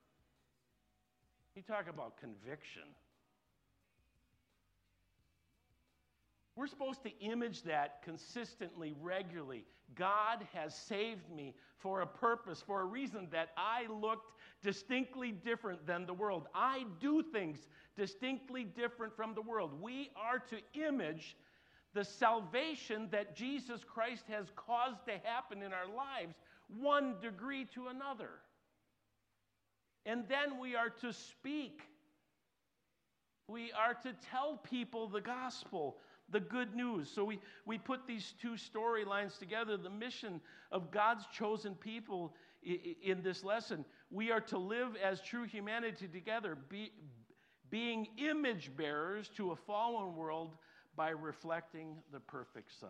You 1.55 1.63
talk 1.63 1.89
about 1.89 2.17
conviction. 2.17 2.83
We're 6.55 6.67
supposed 6.67 7.03
to 7.03 7.19
image 7.19 7.63
that 7.63 8.01
consistently, 8.03 8.93
regularly. 9.01 9.65
God 9.95 10.45
has 10.53 10.75
saved 10.75 11.29
me 11.29 11.55
for 11.77 12.01
a 12.01 12.07
purpose, 12.07 12.63
for 12.65 12.81
a 12.81 12.85
reason 12.85 13.27
that 13.31 13.49
I 13.57 13.87
looked 13.91 14.33
distinctly 14.61 15.31
different 15.31 15.85
than 15.87 16.05
the 16.05 16.13
world. 16.13 16.47
I 16.53 16.85
do 16.99 17.23
things 17.23 17.67
distinctly 17.95 18.63
different 18.63 19.15
from 19.15 19.33
the 19.33 19.41
world. 19.41 19.81
We 19.81 20.11
are 20.15 20.39
to 20.39 20.57
image 20.87 21.37
the 21.93 22.03
salvation 22.03 23.07
that 23.11 23.35
Jesus 23.35 23.81
Christ 23.83 24.25
has 24.29 24.47
caused 24.55 25.05
to 25.05 25.13
happen 25.23 25.63
in 25.63 25.73
our 25.73 25.87
lives, 25.87 26.35
one 26.67 27.15
degree 27.21 27.65
to 27.73 27.87
another. 27.87 28.29
And 30.05 30.27
then 30.27 30.59
we 30.59 30.75
are 30.75 30.89
to 31.01 31.11
speak. 31.11 31.81
We 33.47 33.71
are 33.71 33.95
to 34.03 34.13
tell 34.29 34.57
people 34.57 35.07
the 35.07 35.21
gospel 35.21 35.97
the 36.31 36.39
good 36.39 36.75
news. 36.75 37.09
So 37.13 37.23
we, 37.23 37.39
we 37.65 37.77
put 37.77 38.07
these 38.07 38.33
two 38.41 38.53
storylines 38.53 39.37
together 39.37 39.77
the 39.77 39.89
mission 39.89 40.41
of 40.71 40.91
God's 40.91 41.25
chosen 41.31 41.75
people 41.75 42.33
in 42.63 43.21
this 43.23 43.43
lesson. 43.43 43.85
We 44.11 44.31
are 44.31 44.41
to 44.41 44.57
live 44.57 44.95
as 45.03 45.21
true 45.21 45.45
humanity 45.45 46.07
together, 46.07 46.57
be, 46.69 46.91
being 47.69 48.07
image 48.17 48.71
bearers 48.75 49.29
to 49.37 49.51
a 49.51 49.55
fallen 49.55 50.15
world 50.15 50.55
by 50.95 51.09
reflecting 51.09 51.95
the 52.11 52.19
perfect 52.19 52.71
Son. 52.79 52.89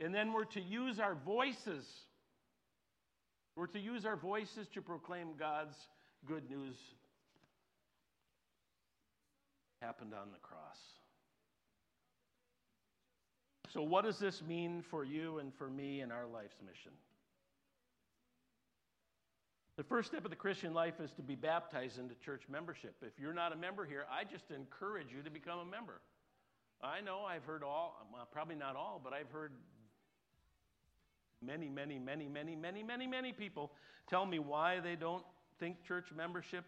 And 0.00 0.14
then 0.14 0.32
we're 0.32 0.44
to 0.46 0.60
use 0.60 0.98
our 0.98 1.14
voices. 1.14 1.86
We're 3.56 3.66
to 3.68 3.78
use 3.78 4.04
our 4.04 4.16
voices 4.16 4.66
to 4.74 4.82
proclaim 4.82 5.34
God's 5.38 5.76
good 6.26 6.48
news 6.50 6.76
happened 9.84 10.14
on 10.14 10.32
the 10.32 10.38
cross. 10.38 10.78
So, 13.74 13.82
what 13.82 14.04
does 14.04 14.20
this 14.20 14.40
mean 14.40 14.84
for 14.88 15.04
you 15.04 15.38
and 15.38 15.52
for 15.52 15.68
me 15.68 16.00
in 16.00 16.12
our 16.12 16.26
life's 16.26 16.54
mission? 16.64 16.92
The 19.76 19.82
first 19.82 20.10
step 20.10 20.24
of 20.24 20.30
the 20.30 20.36
Christian 20.36 20.72
life 20.72 21.00
is 21.02 21.10
to 21.16 21.22
be 21.22 21.34
baptized 21.34 21.98
into 21.98 22.14
church 22.24 22.42
membership. 22.48 22.94
If 23.02 23.18
you're 23.18 23.34
not 23.34 23.52
a 23.52 23.56
member 23.56 23.84
here, 23.84 24.04
I 24.08 24.22
just 24.22 24.52
encourage 24.52 25.08
you 25.12 25.24
to 25.24 25.30
become 25.30 25.58
a 25.58 25.64
member. 25.64 26.00
I 26.80 27.00
know 27.00 27.22
I've 27.28 27.42
heard 27.42 27.64
all, 27.64 28.06
well, 28.12 28.28
probably 28.30 28.54
not 28.54 28.76
all, 28.76 29.00
but 29.02 29.12
I've 29.12 29.30
heard 29.32 29.50
many, 31.44 31.68
many, 31.68 31.98
many, 31.98 32.28
many, 32.28 32.54
many, 32.54 32.84
many, 32.84 33.08
many 33.08 33.32
people 33.32 33.72
tell 34.08 34.24
me 34.24 34.38
why 34.38 34.78
they 34.78 34.94
don't 34.94 35.24
think 35.58 35.82
church 35.82 36.06
membership 36.16 36.64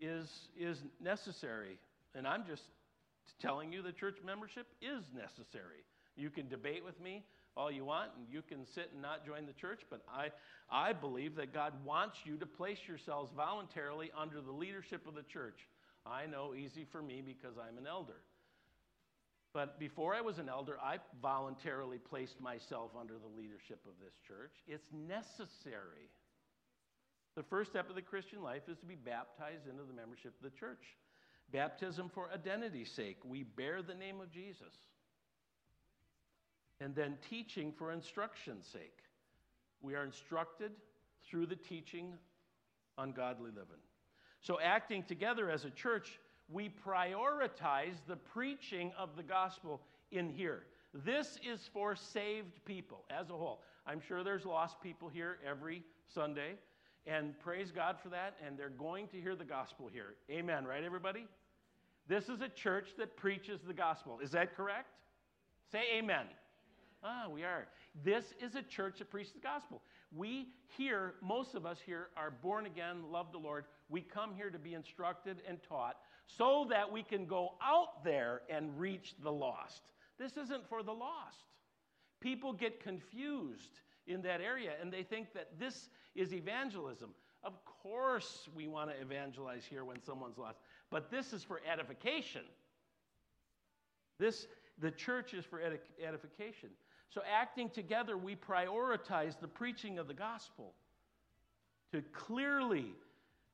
is, 0.00 0.28
is 0.58 0.82
necessary. 1.00 1.78
And 2.16 2.26
I'm 2.26 2.44
just 2.44 2.64
telling 3.40 3.72
you 3.72 3.80
that 3.82 3.96
church 3.96 4.16
membership 4.24 4.66
is 4.80 5.04
necessary. 5.14 5.84
You 6.16 6.30
can 6.30 6.48
debate 6.48 6.84
with 6.84 7.00
me 7.00 7.24
all 7.56 7.70
you 7.70 7.84
want, 7.84 8.10
and 8.16 8.26
you 8.30 8.42
can 8.42 8.66
sit 8.74 8.90
and 8.92 9.02
not 9.02 9.26
join 9.26 9.46
the 9.46 9.52
church, 9.52 9.80
but 9.90 10.02
I, 10.08 10.28
I 10.70 10.92
believe 10.92 11.36
that 11.36 11.52
God 11.52 11.72
wants 11.84 12.16
you 12.24 12.36
to 12.38 12.46
place 12.46 12.78
yourselves 12.88 13.30
voluntarily 13.36 14.10
under 14.16 14.40
the 14.40 14.52
leadership 14.52 15.06
of 15.06 15.14
the 15.14 15.22
church. 15.22 15.58
I 16.06 16.26
know, 16.26 16.54
easy 16.54 16.86
for 16.90 17.02
me 17.02 17.22
because 17.24 17.56
I'm 17.58 17.78
an 17.78 17.86
elder. 17.86 18.20
But 19.52 19.78
before 19.78 20.14
I 20.14 20.22
was 20.22 20.38
an 20.38 20.48
elder, 20.48 20.78
I 20.82 20.96
voluntarily 21.20 21.98
placed 21.98 22.40
myself 22.40 22.92
under 22.98 23.14
the 23.14 23.38
leadership 23.38 23.80
of 23.86 23.92
this 24.02 24.14
church. 24.26 24.52
It's 24.66 24.88
necessary. 24.92 26.08
The 27.36 27.42
first 27.42 27.70
step 27.70 27.90
of 27.90 27.94
the 27.94 28.02
Christian 28.02 28.42
life 28.42 28.62
is 28.68 28.78
to 28.78 28.86
be 28.86 28.94
baptized 28.94 29.68
into 29.70 29.84
the 29.84 29.92
membership 29.92 30.34
of 30.42 30.50
the 30.50 30.58
church. 30.58 30.84
Baptism 31.52 32.10
for 32.14 32.30
identity's 32.32 32.90
sake. 32.90 33.18
We 33.24 33.42
bear 33.42 33.82
the 33.82 33.94
name 33.94 34.20
of 34.20 34.30
Jesus 34.32 34.72
and 36.82 36.94
then 36.94 37.16
teaching 37.30 37.72
for 37.72 37.92
instruction's 37.92 38.66
sake. 38.66 38.98
We 39.82 39.94
are 39.94 40.04
instructed 40.04 40.72
through 41.28 41.46
the 41.46 41.56
teaching 41.56 42.14
on 42.98 43.12
godly 43.12 43.50
living. 43.50 43.80
So, 44.40 44.58
acting 44.60 45.04
together 45.04 45.48
as 45.48 45.64
a 45.64 45.70
church, 45.70 46.18
we 46.50 46.70
prioritize 46.84 47.94
the 48.08 48.16
preaching 48.16 48.92
of 48.98 49.10
the 49.16 49.22
gospel 49.22 49.80
in 50.10 50.28
here. 50.28 50.64
This 50.92 51.38
is 51.48 51.70
for 51.72 51.94
saved 51.94 52.64
people 52.64 53.04
as 53.10 53.30
a 53.30 53.34
whole. 53.34 53.62
I'm 53.86 54.00
sure 54.00 54.24
there's 54.24 54.44
lost 54.44 54.80
people 54.82 55.08
here 55.08 55.38
every 55.48 55.82
Sunday, 56.12 56.54
and 57.06 57.38
praise 57.38 57.70
God 57.70 57.96
for 58.02 58.08
that, 58.10 58.34
and 58.44 58.58
they're 58.58 58.68
going 58.68 59.06
to 59.08 59.20
hear 59.20 59.36
the 59.36 59.44
gospel 59.44 59.88
here. 59.92 60.14
Amen, 60.30 60.64
right, 60.64 60.82
everybody? 60.82 61.26
This 62.08 62.28
is 62.28 62.40
a 62.40 62.48
church 62.48 62.88
that 62.98 63.16
preaches 63.16 63.60
the 63.66 63.72
gospel. 63.72 64.18
Is 64.22 64.32
that 64.32 64.56
correct? 64.56 64.88
Say 65.70 65.82
amen. 65.96 66.26
Ah, 67.04 67.26
we 67.28 67.42
are. 67.42 67.66
This 68.04 68.32
is 68.40 68.54
a 68.54 68.62
church 68.62 68.98
that 68.98 69.10
preaches 69.10 69.32
the 69.32 69.40
gospel. 69.40 69.82
We 70.14 70.48
here, 70.76 71.14
most 71.20 71.54
of 71.54 71.66
us 71.66 71.78
here, 71.84 72.08
are 72.16 72.30
born 72.30 72.66
again, 72.66 73.10
love 73.10 73.32
the 73.32 73.38
Lord. 73.38 73.64
We 73.88 74.02
come 74.02 74.34
here 74.34 74.50
to 74.50 74.58
be 74.58 74.74
instructed 74.74 75.38
and 75.48 75.58
taught 75.68 75.96
so 76.26 76.66
that 76.70 76.90
we 76.90 77.02
can 77.02 77.26
go 77.26 77.54
out 77.62 78.04
there 78.04 78.42
and 78.48 78.78
reach 78.78 79.14
the 79.22 79.32
lost. 79.32 79.82
This 80.18 80.36
isn't 80.36 80.68
for 80.68 80.82
the 80.82 80.92
lost. 80.92 81.44
People 82.20 82.52
get 82.52 82.80
confused 82.80 83.80
in 84.06 84.22
that 84.22 84.40
area 84.40 84.72
and 84.80 84.92
they 84.92 85.02
think 85.02 85.32
that 85.34 85.58
this 85.58 85.88
is 86.14 86.32
evangelism. 86.32 87.10
Of 87.42 87.54
course, 87.64 88.48
we 88.54 88.68
want 88.68 88.90
to 88.90 89.00
evangelize 89.00 89.64
here 89.68 89.84
when 89.84 90.00
someone's 90.00 90.38
lost, 90.38 90.58
but 90.90 91.10
this 91.10 91.32
is 91.32 91.42
for 91.42 91.60
edification. 91.70 92.42
This, 94.18 94.46
the 94.78 94.92
church 94.92 95.34
is 95.34 95.44
for 95.44 95.60
edification. 95.60 96.68
So, 97.12 97.20
acting 97.30 97.68
together, 97.68 98.16
we 98.16 98.36
prioritize 98.36 99.38
the 99.38 99.48
preaching 99.48 99.98
of 99.98 100.08
the 100.08 100.14
gospel 100.14 100.72
to 101.92 102.00
clearly 102.12 102.86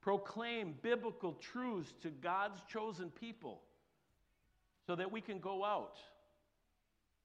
proclaim 0.00 0.76
biblical 0.80 1.32
truths 1.34 1.92
to 2.02 2.10
God's 2.10 2.60
chosen 2.72 3.10
people 3.10 3.60
so 4.86 4.94
that 4.94 5.10
we 5.10 5.20
can 5.20 5.40
go 5.40 5.64
out 5.64 5.98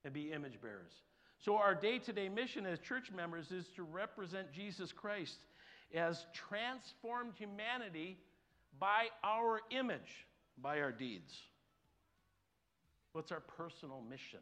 and 0.04 0.12
be 0.12 0.32
image 0.32 0.60
bearers. 0.60 0.92
So, 1.38 1.56
our 1.56 1.74
day 1.74 2.00
to 2.00 2.12
day 2.12 2.28
mission 2.28 2.66
as 2.66 2.80
church 2.80 3.12
members 3.12 3.52
is 3.52 3.68
to 3.76 3.84
represent 3.84 4.52
Jesus 4.52 4.90
Christ 4.90 5.38
as 5.94 6.26
transformed 6.32 7.34
humanity 7.38 8.18
by 8.80 9.06
our 9.22 9.60
image, 9.70 10.26
by 10.60 10.80
our 10.80 10.90
deeds. 10.90 11.32
What's 13.12 13.30
our 13.30 13.40
personal 13.40 14.02
mission? 14.10 14.40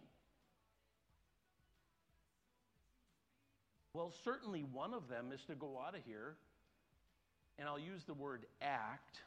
Well, 3.94 4.12
certainly 4.24 4.64
one 4.72 4.94
of 4.94 5.08
them 5.08 5.32
is 5.34 5.40
to 5.48 5.54
go 5.54 5.78
out 5.86 5.94
of 5.94 6.00
here, 6.06 6.36
and 7.58 7.68
I'll 7.68 7.78
use 7.78 8.04
the 8.06 8.14
word 8.14 8.46
act, 8.62 9.20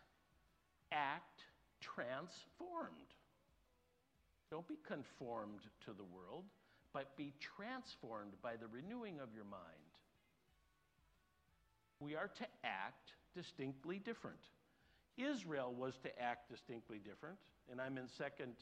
act 0.92 1.42
transformed. 1.82 3.14
Don't 4.50 4.68
be 4.68 4.78
conformed 4.88 5.62
to 5.86 5.92
the 5.94 6.04
world, 6.04 6.46
but 6.94 7.16
be 7.16 7.34
transformed 7.40 8.34
by 8.42 8.56
the 8.56 8.68
renewing 8.68 9.20
of 9.20 9.30
your 9.36 9.44
mind. 9.44 9.62
We 12.00 12.16
are 12.16 12.32
to 12.38 12.46
act 12.64 13.12
distinctly 13.36 14.00
different. 14.00 14.40
Israel 15.18 15.74
was 15.78 15.94
to 16.04 16.22
act 16.22 16.50
distinctly 16.50 16.98
different, 16.98 17.38
and 17.72 17.80
I'm 17.80 17.98
in 17.98 18.08
Second 18.18 18.54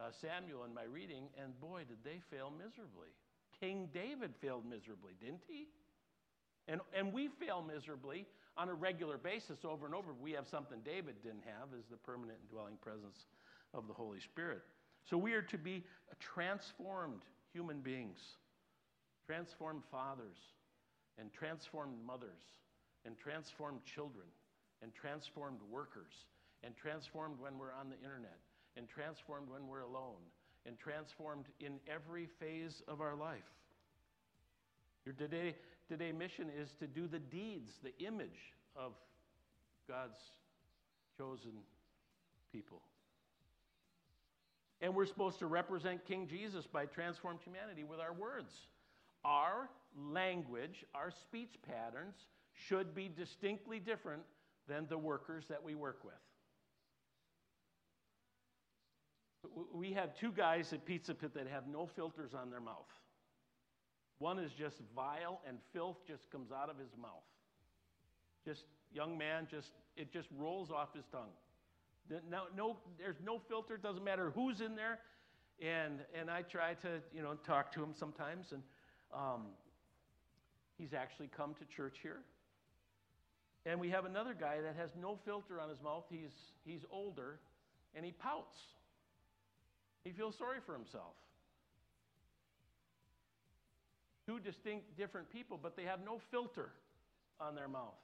uh, 0.00 0.10
Samuel 0.20 0.64
in 0.64 0.74
my 0.74 0.84
reading, 0.84 1.28
and 1.42 1.58
boy, 1.60 1.82
did 1.88 1.98
they 2.04 2.20
fail 2.30 2.50
miserably. 2.50 3.14
King 3.60 3.88
David 3.92 4.34
failed 4.40 4.64
miserably, 4.68 5.12
didn't 5.20 5.42
he? 5.48 5.68
And, 6.68 6.80
and 6.96 7.12
we 7.12 7.28
fail 7.28 7.62
miserably 7.62 8.26
on 8.56 8.68
a 8.68 8.74
regular 8.74 9.18
basis 9.18 9.64
over 9.64 9.86
and 9.86 9.94
over. 9.94 10.12
We 10.12 10.32
have 10.32 10.48
something 10.48 10.78
David 10.84 11.16
didn't 11.22 11.44
have 11.44 11.68
is 11.78 11.84
the 11.90 11.96
permanent 11.96 12.38
indwelling 12.42 12.76
presence 12.82 13.26
of 13.72 13.86
the 13.86 13.94
Holy 13.94 14.20
Spirit. 14.20 14.62
So 15.08 15.16
we 15.16 15.34
are 15.34 15.42
to 15.42 15.58
be 15.58 15.84
transformed 16.18 17.22
human 17.52 17.80
beings, 17.80 18.18
transformed 19.26 19.82
fathers, 19.90 20.38
and 21.18 21.32
transformed 21.32 21.94
mothers, 22.04 22.42
and 23.04 23.16
transformed 23.16 23.84
children, 23.84 24.26
and 24.82 24.92
transformed 24.92 25.60
workers, 25.70 26.26
and 26.64 26.76
transformed 26.76 27.38
when 27.38 27.58
we're 27.58 27.72
on 27.72 27.88
the 27.88 27.96
internet, 28.02 28.38
and 28.76 28.88
transformed 28.88 29.48
when 29.48 29.68
we're 29.68 29.80
alone, 29.80 30.20
and 30.66 30.78
transformed 30.78 31.46
in 31.60 31.74
every 31.88 32.26
phase 32.40 32.82
of 32.88 33.00
our 33.00 33.14
life. 33.14 33.50
Your 35.04 35.14
today, 35.14 35.54
today 35.88 36.12
mission 36.12 36.48
is 36.60 36.72
to 36.80 36.86
do 36.86 37.06
the 37.06 37.18
deeds, 37.18 37.72
the 37.82 37.96
image 38.04 38.54
of 38.74 38.92
God's 39.88 40.18
chosen 41.16 41.52
people. 42.52 42.82
And 44.80 44.94
we're 44.94 45.06
supposed 45.06 45.38
to 45.38 45.46
represent 45.46 46.04
King 46.04 46.26
Jesus 46.26 46.66
by 46.66 46.86
transformed 46.86 47.40
humanity 47.42 47.84
with 47.84 48.00
our 48.00 48.12
words. 48.12 48.52
Our 49.24 49.70
language, 49.96 50.84
our 50.94 51.10
speech 51.10 51.54
patterns 51.66 52.14
should 52.52 52.94
be 52.94 53.08
distinctly 53.08 53.78
different 53.78 54.22
than 54.68 54.86
the 54.88 54.98
workers 54.98 55.44
that 55.48 55.62
we 55.62 55.74
work 55.74 56.04
with. 56.04 56.14
We 59.72 59.92
have 59.92 60.14
two 60.14 60.32
guys 60.32 60.72
at 60.72 60.84
Pizza 60.84 61.14
Pit 61.14 61.34
that 61.34 61.46
have 61.48 61.66
no 61.66 61.86
filters 61.86 62.34
on 62.34 62.50
their 62.50 62.60
mouth. 62.60 62.90
One 64.18 64.38
is 64.38 64.52
just 64.52 64.76
vile 64.94 65.40
and 65.46 65.58
filth 65.72 65.98
just 66.06 66.30
comes 66.30 66.50
out 66.50 66.70
of 66.70 66.78
his 66.78 66.90
mouth. 67.00 67.24
Just 68.44 68.64
young 68.92 69.18
man, 69.18 69.46
just 69.50 69.72
it 69.96 70.12
just 70.12 70.28
rolls 70.38 70.70
off 70.70 70.94
his 70.94 71.04
tongue. 71.12 71.32
No, 72.30 72.42
no, 72.56 72.76
there's 72.98 73.16
no 73.24 73.40
filter. 73.48 73.74
It 73.74 73.82
Doesn't 73.82 74.04
matter 74.04 74.30
who's 74.34 74.60
in 74.60 74.76
there, 74.76 75.00
and 75.60 76.00
and 76.18 76.30
I 76.30 76.42
try 76.42 76.74
to 76.74 77.00
you 77.12 77.22
know 77.22 77.34
talk 77.34 77.72
to 77.72 77.82
him 77.82 77.92
sometimes, 77.92 78.52
and 78.52 78.62
um, 79.12 79.46
he's 80.78 80.94
actually 80.94 81.28
come 81.36 81.54
to 81.54 81.64
church 81.64 81.98
here. 82.02 82.20
And 83.66 83.80
we 83.80 83.90
have 83.90 84.04
another 84.04 84.32
guy 84.32 84.60
that 84.60 84.76
has 84.76 84.90
no 85.00 85.18
filter 85.24 85.60
on 85.60 85.68
his 85.68 85.82
mouth. 85.82 86.04
He's 86.08 86.30
he's 86.64 86.84
older, 86.90 87.40
and 87.94 88.04
he 88.04 88.12
pouts. 88.12 88.60
He 90.06 90.12
feels 90.12 90.38
sorry 90.38 90.58
for 90.64 90.72
himself. 90.72 91.14
Two 94.24 94.38
distinct, 94.38 94.96
different 94.96 95.28
people, 95.30 95.58
but 95.60 95.76
they 95.76 95.82
have 95.82 95.98
no 96.04 96.20
filter 96.30 96.70
on 97.40 97.56
their 97.56 97.66
mouth. 97.66 97.98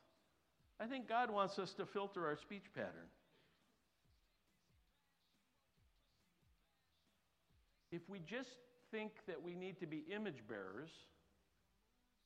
I 0.81 0.87
think 0.87 1.09
God 1.09 1.31
wants 1.31 1.61
us 1.61 1.73
to 1.75 1.87
filter 1.87 2.27
our 2.27 2.37
speech 2.37 2.65
pattern. 2.75 3.07
If 7.93 8.03
we 8.09 8.19
just 8.19 8.51
think 8.91 9.13
that 9.29 9.41
we 9.41 9.55
need 9.55 9.79
to 9.79 9.87
be 9.87 10.05
image 10.13 10.43
bearers 10.49 10.91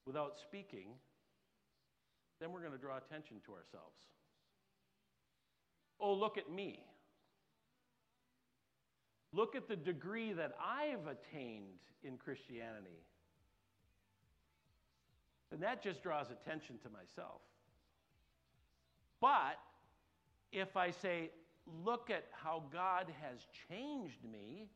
without 0.07 0.39
speaking, 0.43 0.87
then 2.41 2.51
we're 2.51 2.61
going 2.61 2.73
to 2.73 2.79
draw 2.79 2.97
attention 2.97 3.43
to 3.45 3.53
ourselves. 3.53 4.07
Oh, 6.01 6.15
look 6.15 6.39
at 6.39 6.51
me. 6.51 6.81
Look 9.37 9.55
at 9.55 9.69
the 9.69 9.77
degree 9.77 10.33
that 10.33 10.53
I've 10.59 11.07
attained 11.07 11.67
in 12.03 12.17
Christianity. 12.17 13.03
And 15.53 15.63
that 15.63 15.83
just 15.83 16.03
draws 16.03 16.29
attention 16.31 16.79
to 16.85 16.89
myself. 16.89 17.43
But 19.21 19.59
if 20.53 20.75
I 20.75 20.91
say, 20.91 21.31
look 21.85 22.09
at 22.09 22.25
how 22.33 22.63
God 22.73 23.13
has 23.21 23.41
changed 23.69 24.25
me 24.25 24.69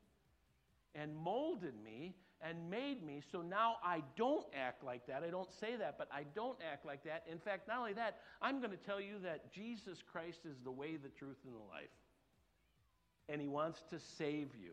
and 0.94 1.16
molded 1.16 1.75
me 1.83 2.14
and 2.42 2.68
made 2.68 3.03
me, 3.03 3.23
so 3.33 3.40
now 3.40 3.77
I 3.83 4.03
don't 4.14 4.46
act 4.55 4.85
like 4.85 5.07
that. 5.07 5.23
I 5.27 5.31
don't 5.31 5.53
say 5.59 5.77
that, 5.77 5.96
but 5.96 6.09
I 6.12 6.25
don't 6.35 6.59
act 6.70 6.85
like 6.85 7.03
that. 7.05 7.25
In 7.31 7.38
fact, 7.38 7.66
not 7.66 7.79
only 7.79 7.94
that, 7.94 8.18
I'm 8.42 8.59
going 8.59 8.73
to 8.73 8.77
tell 8.77 9.01
you 9.01 9.14
that 9.23 9.51
Jesus 9.55 10.03
Christ 10.12 10.40
is 10.44 10.59
the 10.64 10.70
way, 10.70 10.96
the 10.96 11.09
truth, 11.09 11.38
and 11.46 11.55
the 11.55 11.73
life 11.73 11.88
and 13.31 13.40
He 13.40 13.49
wants 13.49 13.83
to 13.90 13.99
save 14.19 14.49
you. 14.61 14.73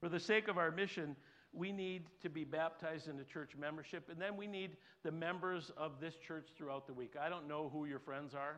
For 0.00 0.08
the 0.08 0.20
sake 0.20 0.48
of 0.48 0.58
our 0.58 0.70
mission, 0.70 1.16
we 1.52 1.70
need 1.70 2.04
to 2.22 2.30
be 2.30 2.44
baptized 2.44 3.08
into 3.08 3.24
church 3.24 3.50
membership, 3.58 4.08
and 4.10 4.20
then 4.20 4.36
we 4.36 4.46
need 4.46 4.76
the 5.02 5.12
members 5.12 5.70
of 5.76 6.00
this 6.00 6.14
church 6.16 6.48
throughout 6.56 6.86
the 6.86 6.94
week. 6.94 7.14
I 7.20 7.28
don't 7.28 7.46
know 7.46 7.70
who 7.72 7.84
your 7.84 7.98
friends 7.98 8.34
are. 8.34 8.56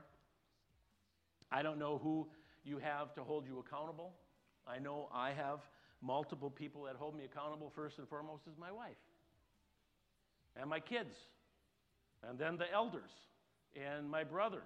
I 1.50 1.62
don't 1.62 1.78
know 1.78 1.98
who 1.98 2.28
you 2.64 2.78
have 2.78 3.14
to 3.14 3.22
hold 3.22 3.46
you 3.46 3.58
accountable. 3.58 4.12
I 4.66 4.78
know 4.78 5.08
I 5.12 5.32
have 5.32 5.60
multiple 6.00 6.50
people 6.50 6.84
that 6.84 6.96
hold 6.96 7.16
me 7.16 7.24
accountable. 7.24 7.70
First 7.74 7.98
and 7.98 8.08
foremost 8.08 8.42
is 8.46 8.56
my 8.58 8.72
wife 8.72 8.96
and 10.56 10.70
my 10.70 10.80
kids, 10.80 11.16
and 12.28 12.38
then 12.38 12.56
the 12.56 12.72
elders 12.72 13.10
and 13.74 14.08
my 14.08 14.24
brother 14.24 14.62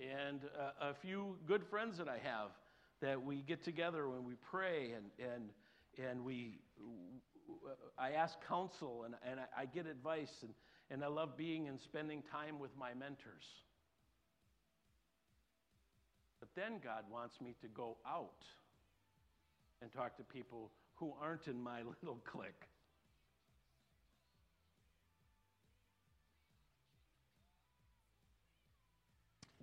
and 0.00 0.40
a, 0.80 0.90
a 0.90 0.94
few 0.94 1.36
good 1.46 1.64
friends 1.64 1.98
that 1.98 2.08
I 2.08 2.18
have 2.22 2.50
that 3.00 3.22
we 3.22 3.42
get 3.42 3.62
together 3.62 4.08
when 4.08 4.24
we 4.24 4.34
pray 4.50 4.92
and, 4.92 5.06
and, 5.18 5.50
and 6.08 6.24
we, 6.24 6.58
I 7.98 8.12
ask 8.12 8.34
counsel 8.48 9.04
and, 9.04 9.14
and 9.28 9.40
I 9.56 9.66
get 9.66 9.86
advice 9.86 10.42
and, 10.42 10.52
and 10.90 11.04
I 11.04 11.08
love 11.08 11.36
being 11.36 11.68
and 11.68 11.80
spending 11.80 12.22
time 12.30 12.58
with 12.58 12.70
my 12.78 12.94
mentors. 12.94 13.44
But 16.40 16.48
then 16.54 16.80
God 16.82 17.04
wants 17.10 17.40
me 17.40 17.54
to 17.62 17.68
go 17.68 17.96
out 18.06 18.44
and 19.80 19.92
talk 19.92 20.16
to 20.16 20.22
people 20.22 20.70
who 20.94 21.12
aren't 21.20 21.46
in 21.46 21.62
my 21.62 21.78
little 22.02 22.20
clique. 22.24 22.68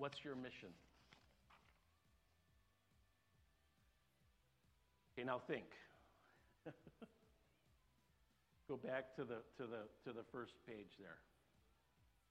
What's 0.02 0.26
your 0.26 0.34
mission? 0.34 0.70
Okay, 5.14 5.24
now 5.24 5.40
think. 5.48 5.66
Go 8.68 8.78
back 8.78 9.16
to 9.18 9.24
the, 9.24 9.46
to 9.58 9.70
the, 9.70 9.86
to 10.04 10.18
the 10.18 10.24
first 10.32 10.54
page 10.66 10.90
there 11.00 11.20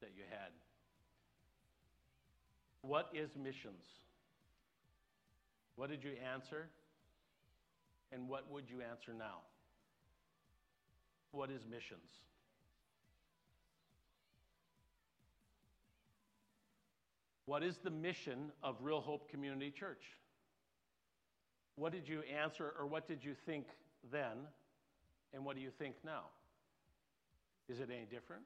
that 0.00 0.10
you 0.16 0.24
had. 0.28 0.50
What 2.82 3.08
is 3.14 3.30
missions? 3.40 3.86
What 5.76 5.90
did 5.90 6.02
you 6.02 6.14
answer? 6.34 6.66
And 8.10 8.28
what 8.28 8.50
would 8.50 8.64
you 8.68 8.78
answer 8.82 9.12
now? 9.16 9.42
What 11.30 11.50
is 11.50 11.60
missions? 11.70 12.10
What 17.50 17.64
is 17.64 17.78
the 17.78 17.90
mission 17.90 18.52
of 18.62 18.76
Real 18.80 19.00
Hope 19.00 19.28
Community 19.28 19.72
Church? 19.72 20.04
What 21.74 21.90
did 21.90 22.06
you 22.06 22.22
answer, 22.40 22.72
or 22.78 22.86
what 22.86 23.08
did 23.08 23.24
you 23.24 23.34
think 23.44 23.66
then, 24.12 24.46
and 25.34 25.44
what 25.44 25.56
do 25.56 25.60
you 25.60 25.72
think 25.76 25.96
now? 26.04 26.26
Is 27.68 27.80
it 27.80 27.88
any 27.90 28.04
different? 28.08 28.44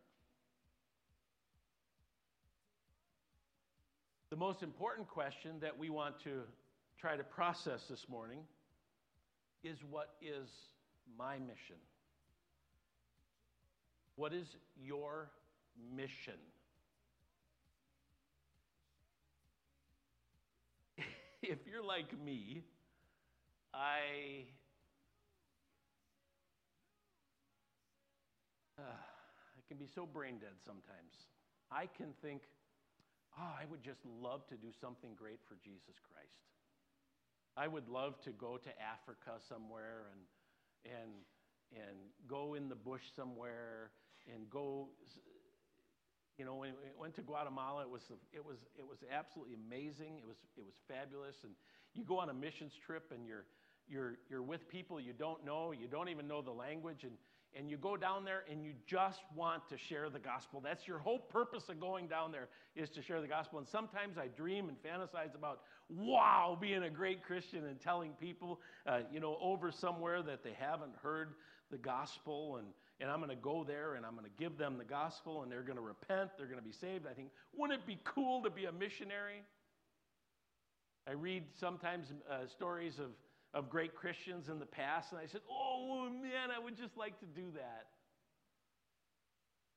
The 4.30 4.36
most 4.36 4.62
important 4.62 5.06
question 5.06 5.56
that 5.60 5.78
we 5.78 5.90
want 5.90 6.18
to 6.20 6.40
try 6.98 7.14
to 7.14 7.24
process 7.24 7.82
this 7.90 8.06
morning 8.08 8.38
is 9.62 9.76
what 9.90 10.14
is 10.22 10.48
my 11.18 11.34
mission? 11.34 11.76
What 14.16 14.32
is 14.32 14.46
your 14.82 15.28
mission? 15.94 16.40
if 21.50 21.59
you're 21.70 21.85
like 21.85 22.09
me, 22.24 22.62
I. 23.72 24.46
Uh, 28.78 28.83
I 28.83 29.61
can 29.68 29.76
be 29.76 29.87
so 29.94 30.07
brain 30.07 30.38
dead 30.40 30.57
sometimes. 30.64 31.28
I 31.70 31.87
can 31.87 32.09
think, 32.22 32.42
oh, 33.38 33.54
I 33.61 33.64
would 33.70 33.83
just 33.83 34.00
love 34.20 34.46
to 34.48 34.57
do 34.57 34.68
something 34.80 35.11
great 35.16 35.40
for 35.48 35.57
Jesus 35.62 36.00
Christ. 36.11 36.42
I 37.57 37.68
would 37.68 37.88
love 37.88 38.20
to 38.22 38.30
go 38.30 38.57
to 38.57 38.70
Africa 38.83 39.38
somewhere 39.48 40.11
and, 40.11 40.92
and, 41.00 41.12
and 41.72 41.96
go 42.26 42.54
in 42.54 42.68
the 42.68 42.74
bush 42.74 43.02
somewhere 43.14 43.90
and 44.33 44.50
go 44.50 44.88
you 46.38 46.44
know, 46.44 46.55
when 46.55 46.70
we 46.70 46.88
went 46.99 47.14
to 47.14 47.23
Guatemala, 47.23 47.83
it 47.83 47.90
was, 47.90 48.03
it 48.33 48.44
was, 48.44 48.59
it 48.77 48.87
was 48.87 48.99
absolutely 49.12 49.55
amazing. 49.55 50.18
It 50.18 50.27
was, 50.27 50.37
it 50.57 50.64
was 50.64 50.75
fabulous. 50.88 51.37
And 51.44 51.53
you 51.94 52.05
go 52.05 52.18
on 52.18 52.29
a 52.29 52.35
missions 52.35 52.73
trip 52.85 53.12
and 53.14 53.27
you're, 53.27 53.44
you're, 53.88 54.14
you're 54.29 54.42
with 54.42 54.68
people 54.68 54.99
you 54.99 55.12
don't 55.12 55.44
know, 55.44 55.73
you 55.73 55.87
don't 55.87 56.09
even 56.09 56.27
know 56.27 56.42
the 56.42 56.51
language, 56.51 57.05
and, 57.05 57.12
and 57.57 57.70
you 57.70 57.77
go 57.77 57.97
down 57.97 58.25
there 58.25 58.42
and 58.51 58.64
you 58.64 58.73
just 58.87 59.20
want 59.37 59.68
to 59.68 59.79
share 59.79 60.11
the 60.11 60.18
gospel. 60.18 60.61
That's 60.61 60.88
your 60.88 60.99
whole 60.99 61.20
purpose 61.20 61.68
of 61.68 61.79
going 61.79 62.09
down 62.09 62.33
there 62.33 62.49
is 62.75 62.90
to 62.90 63.03
share 63.03 63.20
the 63.20 63.29
gospel. 63.29 63.59
And 63.59 63.68
sometimes 63.68 64.18
I 64.18 64.27
dream 64.27 64.68
and 64.68 64.77
fantasize 64.83 65.35
about, 65.37 65.61
wow, 65.88 66.59
being 66.61 66.83
a 66.83 66.90
great 66.90 67.23
Christian 67.23 67.64
and 67.66 67.81
telling 67.81 68.12
people, 68.20 68.61
uh, 68.87 69.01
you 69.12 69.20
know, 69.20 69.38
over 69.40 69.70
somewhere 69.70 70.23
that 70.23 70.42
they 70.42 70.57
haven't 70.59 70.97
heard 71.01 71.35
the 71.70 71.79
gospel 71.79 72.57
and, 72.57 72.66
and 73.04 73.12
I'm 73.12 73.18
going 73.18 73.28
to 73.28 73.36
go 73.36 73.64
there 73.64 73.96
and 73.96 74.06
I'm 74.06 74.12
going 74.12 74.24
to 74.24 74.42
give 74.42 74.56
them 74.56 74.78
the 74.78 74.84
gospel 74.84 75.42
and 75.42 75.52
they're 75.52 75.60
going 75.60 75.76
to 75.76 75.84
repent, 75.84 76.30
they're 76.38 76.46
going 76.46 76.58
to 76.58 76.64
be 76.64 76.72
saved. 76.72 77.04
I 77.06 77.12
think, 77.12 77.28
wouldn't 77.54 77.78
it 77.78 77.86
be 77.86 77.98
cool 78.02 78.42
to 78.42 78.48
be 78.48 78.64
a 78.64 78.72
missionary? 78.72 79.42
I 81.06 81.12
read 81.12 81.44
sometimes 81.60 82.06
uh, 82.30 82.46
stories 82.46 82.98
of, 82.98 83.10
of 83.52 83.68
great 83.68 83.94
Christians 83.94 84.48
in 84.48 84.58
the 84.58 84.64
past, 84.64 85.12
and 85.12 85.20
I 85.20 85.26
said, 85.26 85.42
oh 85.50 86.08
man, 86.08 86.48
I 86.50 86.58
would 86.58 86.78
just 86.78 86.96
like 86.96 87.20
to 87.20 87.26
do 87.26 87.52
that. 87.56 87.88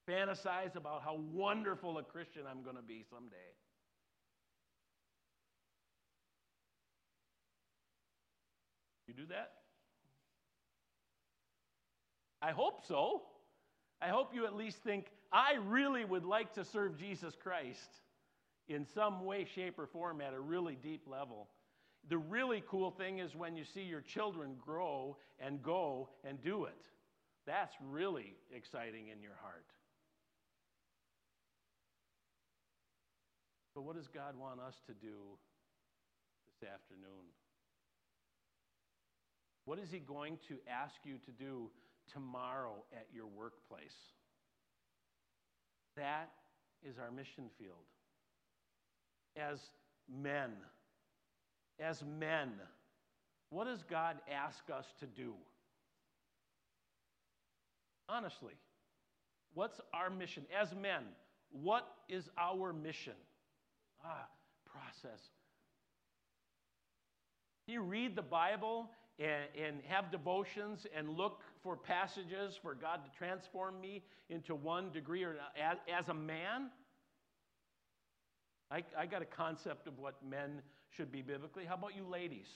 Fantasize 0.09 0.77
about 0.77 1.03
how 1.03 1.19
wonderful 1.33 1.97
a 1.97 2.03
Christian 2.03 2.43
I'm 2.49 2.63
going 2.63 2.77
to 2.77 2.81
be 2.81 3.03
someday. 3.11 3.35
You 9.05 9.13
do 9.13 9.25
that? 9.31 9.51
I 12.41 12.51
hope 12.51 12.85
so. 12.87 13.23
I 14.01 14.09
hope 14.09 14.33
you 14.33 14.45
at 14.45 14.55
least 14.55 14.77
think, 14.83 15.07
I 15.31 15.55
really 15.65 16.05
would 16.05 16.23
like 16.23 16.53
to 16.53 16.63
serve 16.63 16.97
Jesus 16.97 17.35
Christ 17.41 17.89
in 18.67 18.85
some 18.85 19.25
way, 19.25 19.45
shape, 19.55 19.79
or 19.79 19.87
form 19.87 20.21
at 20.21 20.33
a 20.33 20.39
really 20.39 20.77
deep 20.81 21.07
level. 21.07 21.47
The 22.09 22.17
really 22.17 22.63
cool 22.67 22.91
thing 22.91 23.19
is 23.19 23.35
when 23.35 23.55
you 23.55 23.63
see 23.65 23.81
your 23.81 24.01
children 24.01 24.55
grow 24.63 25.17
and 25.39 25.61
go 25.61 26.09
and 26.23 26.41
do 26.41 26.65
it. 26.65 26.77
That's 27.45 27.75
really 27.89 28.35
exciting 28.53 29.07
in 29.07 29.21
your 29.21 29.35
heart. 29.41 29.65
But 33.73 33.83
what 33.83 33.95
does 33.95 34.07
God 34.07 34.35
want 34.39 34.59
us 34.59 34.75
to 34.87 34.93
do 34.93 35.37
this 36.45 36.69
afternoon? 36.69 37.25
What 39.65 39.79
is 39.79 39.91
He 39.91 39.99
going 39.99 40.39
to 40.47 40.57
ask 40.69 40.95
you 41.03 41.17
to 41.25 41.31
do 41.31 41.69
tomorrow 42.11 42.83
at 42.93 43.07
your 43.13 43.27
workplace. 43.27 43.95
That 45.95 46.29
is 46.83 46.97
our 46.99 47.11
mission 47.11 47.45
field. 47.57 47.85
As 49.35 49.59
men, 50.09 50.51
as 51.79 52.03
men, 52.19 52.51
what 53.49 53.65
does 53.65 53.83
God 53.83 54.17
ask 54.31 54.63
us 54.75 54.85
to 54.99 55.05
do? 55.05 55.33
Honestly, 58.09 58.53
what's 59.53 59.79
our 59.93 60.09
mission? 60.09 60.43
As 60.59 60.73
men, 60.73 61.03
what 61.51 61.87
is 62.09 62.29
our 62.37 62.73
mission? 62.73 63.13
Ah, 64.03 64.27
process. 64.65 65.19
You 67.67 67.81
read 67.81 68.15
the 68.15 68.21
Bible 68.21 68.89
and, 69.19 69.65
and 69.65 69.77
have 69.87 70.11
devotions 70.11 70.85
and 70.95 71.17
look 71.17 71.41
for 71.63 71.75
passages 71.75 72.57
for 72.61 72.75
God 72.75 72.99
to 73.03 73.17
transform 73.17 73.79
me 73.81 74.03
into 74.29 74.55
one 74.55 74.91
degree 74.91 75.23
or 75.23 75.35
as, 75.61 75.77
as 75.99 76.07
a 76.09 76.13
man. 76.13 76.69
I, 78.69 78.83
I 78.97 79.05
got 79.05 79.21
a 79.21 79.25
concept 79.25 79.87
of 79.87 79.97
what 79.97 80.15
men 80.27 80.61
should 80.89 81.11
be 81.11 81.21
biblically. 81.21 81.65
How 81.65 81.75
about 81.75 81.95
you 81.95 82.03
ladies? 82.03 82.47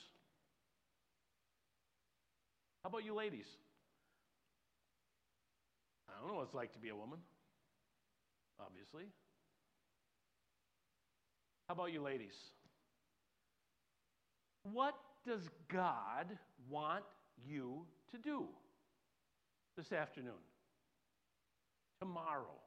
How 2.83 2.89
about 2.89 3.05
you 3.05 3.13
ladies? 3.15 3.45
I 6.09 6.19
don't 6.19 6.29
know 6.29 6.37
what 6.37 6.45
it's 6.45 6.53
like 6.53 6.73
to 6.73 6.79
be 6.79 6.89
a 6.89 6.95
woman, 6.95 7.19
obviously. 8.59 9.05
How 11.67 11.73
about 11.73 11.93
you 11.93 12.01
ladies? 12.01 12.35
What 14.63 14.95
does 15.25 15.49
God 15.71 16.27
want 16.71 17.03
you 17.45 17.85
to 18.11 18.17
do 18.17 18.45
this 19.77 19.91
afternoon, 19.91 20.33
tomorrow, 21.99 22.57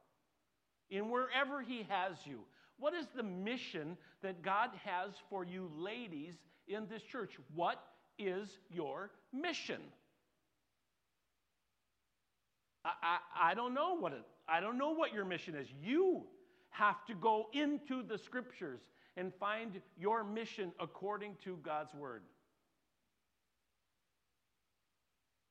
in 0.89 1.09
wherever 1.09 1.61
He 1.61 1.85
has 1.89 2.15
you? 2.25 2.39
What 2.77 2.93
is 2.93 3.07
the 3.15 3.23
mission 3.23 3.97
that 4.21 4.41
God 4.41 4.69
has 4.83 5.11
for 5.29 5.43
you, 5.43 5.71
ladies, 5.75 6.35
in 6.67 6.87
this 6.87 7.01
church? 7.01 7.31
What 7.53 7.81
is 8.19 8.49
your 8.69 9.11
mission? 9.33 9.81
I, 12.83 12.91
I, 13.01 13.51
I 13.51 13.53
don't 13.53 13.73
know 13.73 13.97
what 13.97 14.13
it, 14.13 14.23
I 14.47 14.59
don't 14.59 14.77
know 14.77 14.91
what 14.91 15.13
your 15.13 15.25
mission 15.25 15.55
is. 15.55 15.67
You 15.81 16.23
have 16.69 17.05
to 17.07 17.15
go 17.15 17.47
into 17.53 18.03
the 18.03 18.17
scriptures 18.17 18.81
and 19.17 19.33
find 19.39 19.79
your 19.97 20.23
mission 20.23 20.71
according 20.79 21.35
to 21.45 21.57
God's 21.63 21.93
word. 21.93 22.21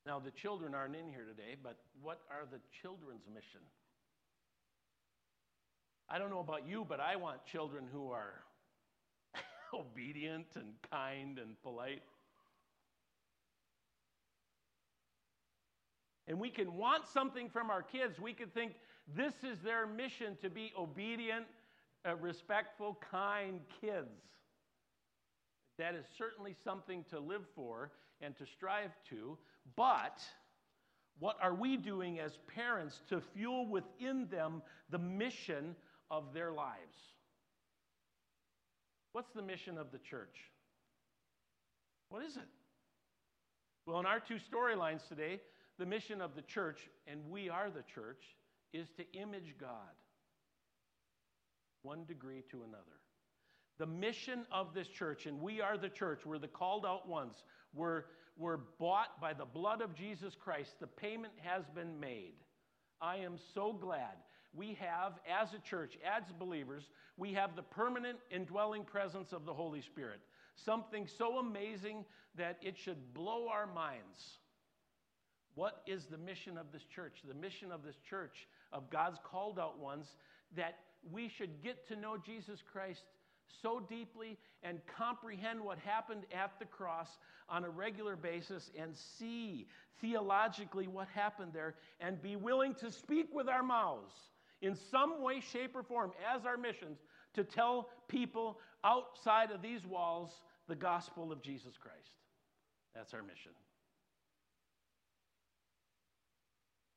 Now, 0.06 0.18
the 0.18 0.30
children 0.30 0.74
aren't 0.74 0.96
in 0.96 1.08
here 1.08 1.24
today, 1.24 1.56
but 1.62 1.78
what 2.02 2.20
are 2.30 2.44
the 2.50 2.58
children's 2.82 3.22
mission? 3.32 3.60
I 6.08 6.18
don't 6.18 6.30
know 6.30 6.40
about 6.40 6.68
you, 6.68 6.84
but 6.86 7.00
I 7.00 7.16
want 7.16 7.44
children 7.46 7.84
who 7.90 8.10
are 8.10 8.34
obedient 9.74 10.46
and 10.56 10.74
kind 10.90 11.38
and 11.38 11.60
polite. 11.62 12.02
And 16.26 16.38
we 16.38 16.50
can 16.50 16.74
want 16.74 17.06
something 17.06 17.48
from 17.48 17.70
our 17.70 17.82
kids. 17.82 18.18
We 18.20 18.34
can 18.34 18.48
think 18.48 18.74
this 19.14 19.34
is 19.42 19.58
their 19.60 19.86
mission 19.86 20.36
to 20.42 20.50
be 20.50 20.72
obedient, 20.78 21.46
uh, 22.06 22.16
respectful, 22.16 22.98
kind 23.10 23.60
kids. 23.80 24.20
That 25.78 25.94
is 25.94 26.04
certainly 26.16 26.54
something 26.62 27.04
to 27.10 27.18
live 27.18 27.44
for 27.54 27.90
and 28.20 28.36
to 28.36 28.46
strive 28.46 28.92
to. 29.10 29.36
But 29.76 30.20
what 31.18 31.36
are 31.40 31.54
we 31.54 31.76
doing 31.76 32.18
as 32.18 32.38
parents 32.54 33.00
to 33.08 33.20
fuel 33.20 33.68
within 33.68 34.28
them 34.30 34.62
the 34.90 34.98
mission 34.98 35.74
of 36.10 36.32
their 36.34 36.52
lives? 36.52 36.96
What's 39.12 39.32
the 39.32 39.42
mission 39.42 39.78
of 39.78 39.92
the 39.92 39.98
church? 39.98 40.36
What 42.08 42.24
is 42.24 42.36
it? 42.36 42.48
Well, 43.86 44.00
in 44.00 44.06
our 44.06 44.20
two 44.20 44.36
storylines 44.36 45.06
today, 45.08 45.40
the 45.78 45.86
mission 45.86 46.20
of 46.20 46.34
the 46.34 46.42
church, 46.42 46.88
and 47.06 47.20
we 47.28 47.48
are 47.48 47.70
the 47.70 47.82
church, 47.82 48.22
is 48.72 48.88
to 48.96 49.04
image 49.12 49.54
God 49.60 49.70
one 51.82 52.04
degree 52.04 52.42
to 52.50 52.62
another. 52.62 52.82
The 53.78 53.86
mission 53.86 54.46
of 54.50 54.72
this 54.74 54.88
church, 54.88 55.26
and 55.26 55.40
we 55.40 55.60
are 55.60 55.76
the 55.76 55.88
church, 55.88 56.24
we're 56.24 56.38
the 56.38 56.48
called 56.48 56.86
out 56.86 57.08
ones, 57.08 57.44
we're, 57.74 58.04
we're 58.36 58.58
bought 58.78 59.20
by 59.20 59.32
the 59.32 59.44
blood 59.44 59.80
of 59.80 59.94
Jesus 59.94 60.34
Christ. 60.34 60.80
The 60.80 60.86
payment 60.86 61.32
has 61.42 61.64
been 61.74 62.00
made. 62.00 62.34
I 63.00 63.16
am 63.16 63.36
so 63.54 63.72
glad 63.72 64.16
we 64.54 64.78
have, 64.80 65.14
as 65.28 65.52
a 65.52 65.58
church, 65.58 65.98
as 66.04 66.22
believers, 66.38 66.84
we 67.16 67.32
have 67.32 67.56
the 67.56 67.62
permanent 67.62 68.18
indwelling 68.30 68.84
presence 68.84 69.32
of 69.32 69.44
the 69.44 69.52
Holy 69.52 69.82
Spirit. 69.82 70.20
Something 70.54 71.08
so 71.18 71.38
amazing 71.38 72.04
that 72.36 72.58
it 72.62 72.78
should 72.78 73.12
blow 73.12 73.48
our 73.48 73.66
minds. 73.66 74.38
What 75.54 75.82
is 75.86 76.06
the 76.06 76.18
mission 76.18 76.56
of 76.56 76.72
this 76.72 76.84
church? 76.84 77.18
The 77.26 77.34
mission 77.34 77.72
of 77.72 77.82
this 77.82 77.96
church, 78.08 78.48
of 78.72 78.90
God's 78.90 79.18
called 79.24 79.58
out 79.58 79.78
ones, 79.78 80.06
that 80.56 80.78
we 81.10 81.28
should 81.28 81.62
get 81.62 81.86
to 81.88 81.96
know 81.96 82.16
Jesus 82.16 82.60
Christ 82.72 83.02
so 83.62 83.80
deeply 83.80 84.38
and 84.62 84.80
comprehend 84.86 85.60
what 85.60 85.78
happened 85.78 86.24
at 86.32 86.52
the 86.58 86.64
cross 86.64 87.08
on 87.48 87.64
a 87.64 87.70
regular 87.70 88.16
basis 88.16 88.70
and 88.78 88.96
see 88.96 89.66
theologically 90.00 90.86
what 90.86 91.08
happened 91.08 91.52
there 91.52 91.74
and 92.00 92.20
be 92.22 92.36
willing 92.36 92.74
to 92.74 92.90
speak 92.90 93.28
with 93.32 93.48
our 93.48 93.62
mouths 93.62 94.14
in 94.62 94.74
some 94.74 95.22
way, 95.22 95.40
shape, 95.40 95.76
or 95.76 95.82
form 95.82 96.12
as 96.34 96.46
our 96.46 96.56
missions 96.56 96.98
to 97.34 97.44
tell 97.44 97.90
people 98.08 98.58
outside 98.82 99.50
of 99.50 99.60
these 99.60 99.84
walls 99.84 100.42
the 100.68 100.74
gospel 100.74 101.30
of 101.30 101.42
Jesus 101.42 101.74
Christ. 101.78 102.12
That's 102.94 103.12
our 103.12 103.22
mission. 103.22 103.52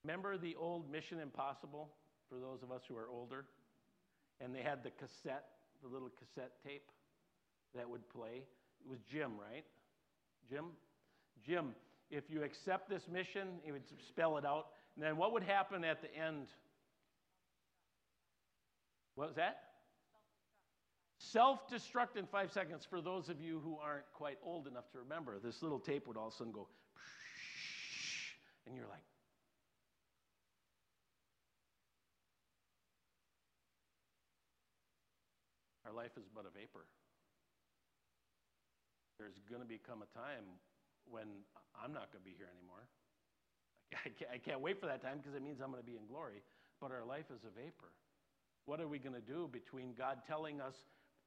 Remember 0.04 0.38
the 0.38 0.56
old 0.56 0.90
Mission 0.90 1.20
Impossible 1.20 1.90
for 2.30 2.40
those 2.40 2.64
of 2.64 2.72
us 2.72 2.84
who 2.88 2.96
are 2.96 3.10
older? 3.10 3.46
And 4.40 4.56
they 4.56 4.62
had 4.62 4.84
the 4.84 4.92
cassette, 4.92 5.46
the 5.82 5.88
little 5.88 6.10
cassette 6.10 6.52
tape 6.66 6.90
that 7.76 7.90
would 7.90 8.08
play. 8.10 8.44
It 8.84 8.90
was 8.90 9.00
Jim, 9.10 9.32
right? 9.40 9.66
Jim? 10.50 10.66
Jim, 11.46 11.76
if 12.10 12.30
you 12.30 12.44
accept 12.44 12.90
this 12.90 13.08
mission, 13.12 13.60
he 13.64 13.72
would 13.72 13.84
spell 14.08 14.38
it 14.38 14.46
out. 14.46 14.68
And 14.96 15.04
then 15.04 15.18
what 15.18 15.34
would 15.34 15.44
happen 15.44 15.84
at 15.84 16.02
the 16.02 16.14
end? 16.16 16.48
What 19.16 19.28
was 19.28 19.36
that? 19.36 19.64
Self 21.20 21.68
destruct 21.70 22.16
in 22.16 22.26
five 22.28 22.52
seconds. 22.52 22.86
For 22.88 23.02
those 23.02 23.30
of 23.30 23.42
you 23.42 23.60
who 23.64 23.78
aren't 23.82 24.06
quite 24.14 24.38
old 24.44 24.68
enough 24.68 24.90
to 24.92 25.00
remember, 25.00 25.40
this 25.44 25.62
little 25.62 25.80
tape 25.80 26.08
would 26.08 26.16
all 26.16 26.28
of 26.28 26.34
a 26.34 26.38
sudden 26.38 26.54
go, 26.54 26.68
and 28.66 28.76
you're 28.76 28.88
like, 28.88 29.02
Our 35.88 35.96
life 35.96 36.12
is 36.20 36.28
but 36.36 36.44
a 36.44 36.52
vapor. 36.52 36.84
There's 39.16 39.40
going 39.48 39.64
to 39.64 39.70
become 39.70 40.04
a 40.04 40.10
time 40.12 40.60
when 41.08 41.48
I'm 41.72 41.96
not 41.96 42.12
going 42.12 42.20
to 42.20 42.28
be 42.28 42.36
here 42.36 42.52
anymore. 42.52 42.84
I 44.04 44.12
can't, 44.12 44.32
I 44.36 44.40
can't 44.44 44.60
wait 44.60 44.84
for 44.84 44.92
that 44.92 45.00
time 45.00 45.24
because 45.24 45.32
it 45.32 45.40
means 45.40 45.64
I'm 45.64 45.72
going 45.72 45.80
to 45.80 45.88
be 45.88 45.96
in 45.96 46.04
glory. 46.12 46.44
But 46.84 46.92
our 46.92 47.08
life 47.08 47.32
is 47.32 47.40
a 47.48 47.54
vapor. 47.56 47.96
What 48.68 48.84
are 48.84 48.92
we 48.92 49.00
going 49.00 49.16
to 49.16 49.24
do 49.24 49.48
between 49.48 49.96
God 49.96 50.28
telling 50.28 50.60
us, 50.60 50.76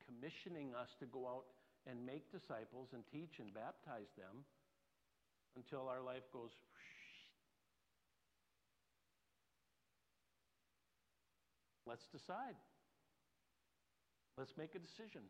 commissioning 0.05 0.77
us 0.77 0.93
to 1.01 1.09
go 1.09 1.25
out 1.25 1.49
and 1.89 1.97
make 2.05 2.29
disciples 2.29 2.93
and 2.93 3.01
teach 3.09 3.41
and 3.41 3.49
baptize 3.57 4.13
them 4.21 4.45
until 5.57 5.89
our 5.89 6.05
life 6.05 6.29
goes 6.37 6.53
Let's 11.89 12.07
decide. 12.13 12.55
Let's 14.41 14.57
make 14.57 14.75
a 14.75 14.81
decision. 14.81 15.21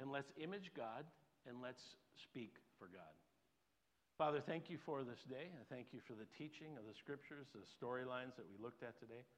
And 0.00 0.08
let's 0.08 0.32
image 0.40 0.72
God 0.74 1.04
and 1.44 1.60
let's 1.60 2.00
speak 2.16 2.56
for 2.78 2.88
God. 2.88 3.12
Father, 4.16 4.40
thank 4.40 4.70
you 4.72 4.78
for 4.80 5.04
this 5.04 5.20
day. 5.28 5.52
And 5.52 5.68
thank 5.68 5.92
you 5.92 6.00
for 6.08 6.14
the 6.16 6.24
teaching 6.32 6.80
of 6.80 6.88
the 6.88 6.96
scriptures, 6.96 7.52
the 7.52 7.60
storylines 7.68 8.40
that 8.40 8.48
we 8.48 8.56
looked 8.56 8.82
at 8.82 8.98
today. 8.98 9.28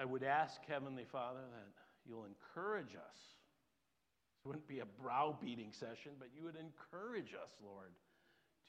I 0.00 0.06
would 0.06 0.24
ask, 0.24 0.64
Heavenly 0.66 1.04
Father, 1.04 1.44
that 1.52 1.76
you'll 2.08 2.24
encourage 2.24 2.96
us. 2.96 3.20
This 4.40 4.46
wouldn't 4.46 4.66
be 4.66 4.80
a 4.80 4.88
browbeating 5.02 5.72
session, 5.72 6.12
but 6.18 6.28
you 6.34 6.44
would 6.44 6.56
encourage 6.56 7.36
us, 7.36 7.52
Lord, 7.62 7.92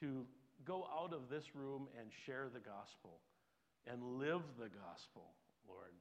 to 0.02 0.28
go 0.68 0.88
out 0.92 1.14
of 1.14 1.30
this 1.30 1.56
room 1.56 1.88
and 1.98 2.12
share 2.26 2.52
the 2.54 2.60
gospel 2.60 3.24
and 3.88 4.20
live 4.20 4.44
the 4.60 4.68
gospel, 4.68 5.32
Lord, 5.68 5.96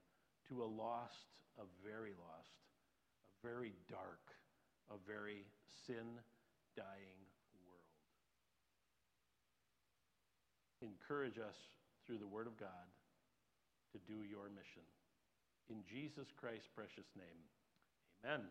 to 0.48 0.62
a 0.62 0.68
lost, 0.68 1.32
a 1.58 1.64
very 1.84 2.12
lost, 2.12 2.58
a 3.24 3.46
very 3.46 3.72
dark, 3.88 4.34
a 4.90 4.98
very 5.06 5.44
sin 5.86 6.20
dying 6.76 7.20
world. 7.64 7.94
Encourage 10.82 11.38
us 11.38 11.56
through 12.06 12.18
the 12.18 12.26
Word 12.26 12.46
of 12.46 12.58
God 12.58 12.88
to 13.92 13.98
do 14.06 14.24
your 14.24 14.50
mission. 14.50 14.84
In 15.70 15.80
Jesus 15.88 16.28
Christ's 16.36 16.68
precious 16.74 17.08
name, 17.16 17.40
amen. 18.24 18.44